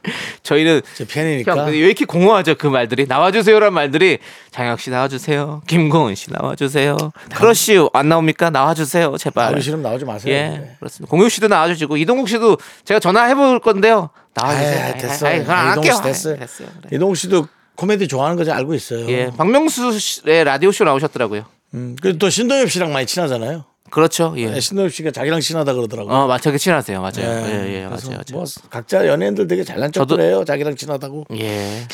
저희는 0.42 0.80
제 0.94 1.06
팬이니까. 1.06 1.56
형, 1.56 1.66
왜 1.66 1.76
이렇게 1.76 2.04
공허하죠 2.04 2.54
그 2.56 2.66
말들이 2.66 3.06
나와주세요란 3.06 3.72
말들이 3.72 4.18
장혁 4.50 4.80
씨 4.80 4.90
나와주세요, 4.90 5.62
김고은 5.66 6.14
씨 6.14 6.30
나와주세요, 6.32 6.96
크러쉬 7.34 7.88
안 7.92 8.08
나옵니까 8.08 8.50
나와주세요 8.50 9.16
제발. 9.18 9.46
나오기 9.46 9.60
싫으면 9.62 9.82
나오지 9.82 10.04
마세요. 10.04 10.34
예, 10.34 10.40
네. 10.48 10.76
그렇습니다. 10.78 11.10
공유 11.10 11.28
씨도 11.28 11.48
나와주시고 11.48 11.96
이동욱 11.98 12.28
씨도 12.28 12.56
제가 12.84 13.00
전화해 13.00 13.34
볼 13.34 13.60
건데요. 13.60 14.10
나와주세요. 14.34 14.84
아이, 14.84 14.98
됐어. 14.98 15.26
아이, 15.26 15.40
안 15.46 15.72
이동욱 15.72 15.92
씨. 15.92 16.02
됐어요. 16.02 16.34
아이, 16.34 16.40
됐어요. 16.40 16.68
그래. 16.82 16.88
이동욱 16.96 17.16
씨도 17.16 17.46
코미디 17.76 18.08
좋아하는 18.08 18.36
거잘 18.36 18.56
알고 18.56 18.74
있어요. 18.74 19.08
예, 19.10 19.30
박명수 19.36 19.98
씨의 19.98 20.44
라디오 20.44 20.72
쇼 20.72 20.84
나오셨더라고요. 20.84 21.44
음, 21.74 21.96
그리고 22.00 22.18
또 22.18 22.28
신동엽 22.30 22.70
씨랑 22.70 22.92
많이 22.92 23.06
친하잖아요. 23.06 23.64
그렇죠. 23.90 24.34
예. 24.36 24.50
네, 24.50 24.60
신동엽 24.60 24.92
씨가 24.92 25.10
자기랑 25.10 25.40
친하다 25.40 25.74
그러더라고요. 25.74 26.14
어, 26.14 26.26
맞죠. 26.26 26.56
친하세요. 26.56 27.00
맞아요. 27.00 27.12
예, 27.18 27.46
예, 27.46 27.82
예, 27.82 27.86
그래서 27.88 28.08
맞아요. 28.10 28.22
뭐 28.32 28.40
맞아요. 28.40 28.68
각자 28.70 29.06
연예인들 29.06 29.46
되게 29.48 29.64
잘난 29.64 29.92
척들 29.92 30.20
해요. 30.20 30.44
자기랑 30.44 30.76
친하다고. 30.76 31.26
예. 31.38 31.86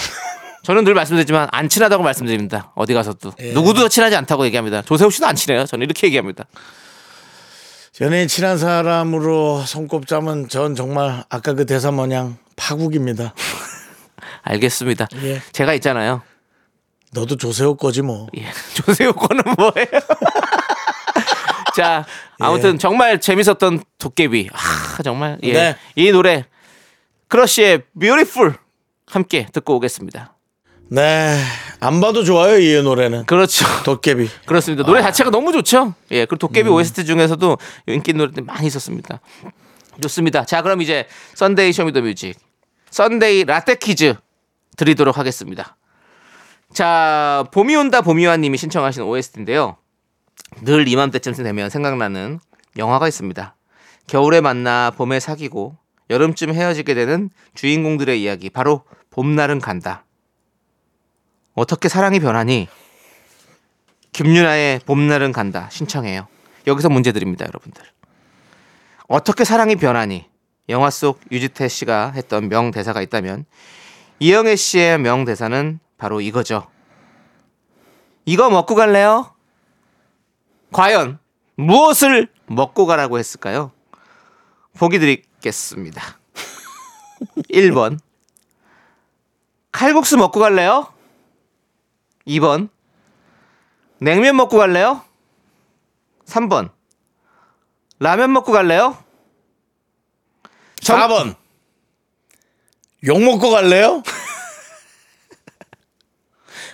저는 0.63 0.85
늘 0.85 0.95
말씀드리지만 0.95 1.49
안 1.53 1.69
친하다고 1.69 2.03
말씀드립니다. 2.03 2.73
어디 2.75 2.93
가서도 2.93 3.33
예. 3.41 3.53
누구도 3.53 3.89
친하지 3.89 4.17
않다고 4.17 4.45
얘기합니다. 4.47 4.83
조세호 4.83 5.11
씨도 5.11 5.27
안 5.27 5.37
친해요. 5.37 5.65
저는 5.65 5.85
이렇게 5.85 6.09
얘기합니다. 6.09 6.45
연예인 8.01 8.29
친한 8.29 8.59
사람으로 8.59 9.63
손꼽자면 9.65 10.49
전 10.49 10.75
정말 10.75 11.25
아까 11.31 11.55
그 11.55 11.67
대사 11.67 11.91
마냥 11.91 12.37
파국입니다. 12.57 13.33
알겠습니다. 14.43 15.07
예. 15.23 15.41
제가 15.53 15.73
있잖아요. 15.75 16.23
너도 17.13 17.37
조세호 17.37 17.77
거지 17.77 18.03
뭐. 18.03 18.27
예. 18.37 18.45
조세호 18.75 19.13
거는 19.13 19.45
뭐예요? 19.57 19.87
자, 21.77 22.07
아무튼 22.41 22.79
정말 22.79 23.21
재밌었던 23.21 23.83
도깨비. 23.99 24.49
아, 24.53 25.03
정말. 25.03 25.39
예. 25.43 25.53
네. 25.53 25.77
이 25.95 26.11
노래 26.11 26.45
크러쉬의 27.29 27.83
Beautiful 27.99 28.55
함께 29.07 29.47
듣고 29.53 29.77
오겠습니다. 29.77 30.35
네. 30.89 31.39
안 31.81 32.01
봐도 32.01 32.25
좋아요, 32.25 32.59
이 32.59 32.83
노래는. 32.83 33.27
그렇죠. 33.27 33.67
도깨비. 33.85 34.29
그렇습니다. 34.47 34.85
노래 34.85 35.03
자체가 35.03 35.31
너무 35.31 35.53
좋죠. 35.53 35.95
예, 36.13 36.25
그리고 36.25 36.37
도깨비 36.37 36.69
OST 36.71 37.05
중에서도 37.05 37.59
인기 37.89 38.13
노래들 38.15 38.45
많이 38.45 38.67
있었습니다. 38.69 39.21
좋습니다. 40.01 40.45
자, 40.45 40.63
그럼 40.63 40.81
이제 40.81 41.07
Sunday 41.35 41.73
Show 41.73 41.85
Me 41.85 41.92
The 41.92 42.01
Music 42.01 42.39
Sunday 42.91 43.45
라떼 43.45 43.75
퀴즈 43.77 44.15
드리도록 44.77 45.19
하겠습니다. 45.19 45.77
자, 46.73 47.45
봄이 47.53 47.75
온다 47.77 48.01
봄이 48.01 48.25
와님이 48.27 48.57
신청하신 48.59 49.03
OST인데요. 49.03 49.77
늘 50.63 50.89
이맘때쯤 50.89 51.35
되면 51.35 51.71
생각나는 51.71 52.41
영화가 52.77 53.09
있습니다. 53.09 53.55
겨울에 54.07 54.41
만나 54.41 54.93
봄에 54.97 55.21
사귀고 55.21 55.77
여름쯤 56.11 56.55
헤어지게 56.55 56.95
되는 56.95 57.31
주인공들의 57.55 58.23
이야기 58.23 58.51
바로 58.51 58.85
봄날은 59.11 59.61
간다. 59.61 60.05
어떻게 61.55 61.89
사랑이 61.89 62.21
변하니? 62.21 62.69
김윤아의 64.13 64.81
봄날은 64.87 65.33
간다 65.33 65.69
신청해요. 65.71 66.27
여기서 66.67 66.89
문제 66.89 67.13
드립니다, 67.13 67.45
여러분들. 67.47 67.83
어떻게 69.09 69.45
사랑이 69.45 69.77
변하니? 69.77 70.27
영화 70.69 70.91
속 70.91 71.21
유지태 71.31 71.69
씨가 71.69 72.13
했던 72.13 72.49
명대사가 72.49 73.01
있다면 73.03 73.45
이영애 74.19 74.57
씨의 74.57 74.99
명대사는 74.99 75.79
바로 75.97 76.21
이거죠. 76.21 76.67
이거 78.25 78.51
먹고 78.51 78.75
갈래요? 78.75 79.36
과연 80.73 81.19
무엇을 81.57 82.29
먹고 82.47 82.87
가라고 82.87 83.19
했을까요? 83.19 83.73
보기 84.79 84.99
드리겠습니다. 84.99 86.19
1번 87.51 87.99
칼국수 89.73 90.17
먹고 90.17 90.41
갈래요? 90.41 90.93
2번 92.27 92.69
냉면 93.99 94.37
먹고 94.37 94.59
갈래요? 94.59 95.03
3번 96.27 96.71
라면 97.99 98.33
먹고 98.33 98.53
갈래요? 98.53 99.03
정- 100.83 100.99
4번. 101.01 101.35
욕 103.05 103.23
먹고 103.23 103.51
갈래요? 103.51 104.03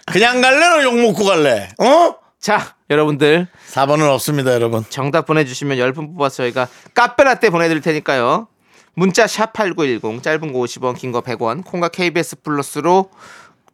그냥 0.07 0.41
갈래로 0.41 0.83
욕 0.83 0.99
먹고 1.01 1.25
갈래? 1.25 1.69
어? 1.79 2.17
자 2.43 2.75
여러분들 2.91 3.47
4번은 3.71 4.09
없습니다, 4.11 4.53
여러분. 4.53 4.85
정답 4.91 5.27
보내주시면 5.27 5.79
10분 5.79 6.15
뽑아서 6.17 6.39
저희가 6.43 6.67
카페라떼 6.93 7.51
보내드릴 7.51 7.81
테니까요 7.81 8.49
문자 8.95 9.25
샵8910 9.27 10.23
짧은 10.23 10.53
거 10.53 10.59
50원 10.59 10.99
긴 10.99 11.13
거 11.13 11.21
100원 11.23 11.65
콩과 11.65 11.89
KBS 11.89 12.43
플러스로 12.43 13.11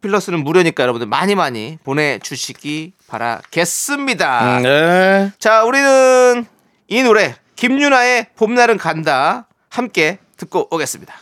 플러스는 0.02 0.44
무료니까 0.44 0.82
여러분들 0.82 1.08
많이 1.08 1.34
많이 1.34 1.78
보내주시기 1.82 2.92
바라겠습니다 3.08 4.60
네. 4.60 5.32
자, 5.40 5.64
우리는 5.64 6.44
이 6.88 7.02
노래 7.02 7.34
김유나의 7.56 8.28
봄날은 8.36 8.76
간다 8.76 9.48
함께 9.70 10.18
듣고 10.36 10.68
오겠습니다. 10.70 11.14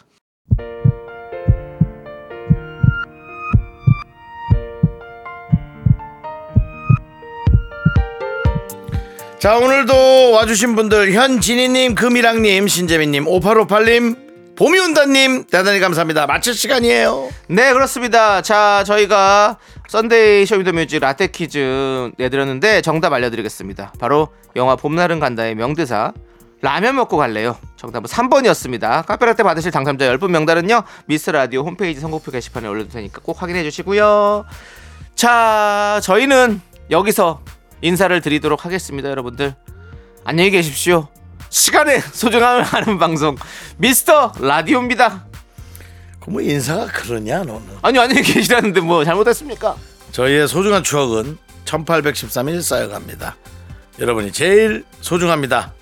자, 9.39 9.59
오늘도 9.59 10.30
와주신 10.32 10.74
분들, 10.76 11.12
현진희님, 11.12 11.95
금이랑님, 11.95 12.68
신재민님, 12.68 13.26
5858님, 13.26 14.57
봄이 14.57 14.78
온다님, 14.78 15.45
대단히 15.45 15.78
감사합니다. 15.78 16.26
마칠 16.26 16.55
시간이에요. 16.55 17.28
네, 17.49 17.74
그렇습니다. 17.74 18.41
자, 18.41 18.82
저희가 18.87 19.59
Sunday 19.89 20.47
Show 20.47 20.62
Me 20.62 20.70
The 20.70 20.81
Music 20.81 21.01
라떼 21.01 21.26
퀴즈 21.26 22.11
내드렸는데 22.16 22.80
정답 22.80 23.12
알려드리겠습니다. 23.12 23.93
바로 24.01 24.28
영화 24.57 24.74
봄날은 24.74 25.20
간다의 25.20 25.55
명대사 25.55 26.14
라면 26.62 26.97
먹고 26.97 27.18
갈래요. 27.18 27.59
정답은 27.76 28.09
3번이었습니다. 28.09 29.05
카페라떼 29.05 29.43
받으실 29.43 29.70
당첨자 29.70 30.07
10분 30.16 30.30
명단은요. 30.30 30.82
미스터 31.05 31.29
라디오 31.28 31.62
홈페이지 31.62 32.01
선곡표 32.01 32.32
게시판에 32.32 32.66
올려둘 32.66 32.93
테니까 32.93 33.20
꼭 33.22 33.43
확인해 33.43 33.62
주시고요. 33.64 34.47
자, 35.14 36.01
저희는 36.03 36.62
여기서 36.91 37.41
인사를 37.87 38.20
드리도록 38.20 38.64
하겠습니다, 38.64 39.09
여러분들. 39.09 39.55
안녕히 40.24 40.51
계십시오. 40.51 41.07
시간의 41.51 42.01
소중함을 42.01 42.64
아는 42.72 42.99
방송 42.99 43.37
미스터 43.76 44.32
라디오입니다. 44.41 45.24
그뭐 46.18 46.41
인사가 46.41 46.87
그러냐 46.87 47.45
너는? 47.45 47.62
아니 47.82 48.01
안녕히 48.01 48.22
계시라는데 48.22 48.80
뭐 48.80 49.05
잘못했습니까? 49.05 49.76
저희의 50.11 50.49
소중한 50.49 50.82
추억은 50.82 51.39
1813일 51.64 52.61
쌓여갑니다. 52.61 53.37
여러분이 54.01 54.32
제일 54.32 54.84
소중합니다. 55.01 55.72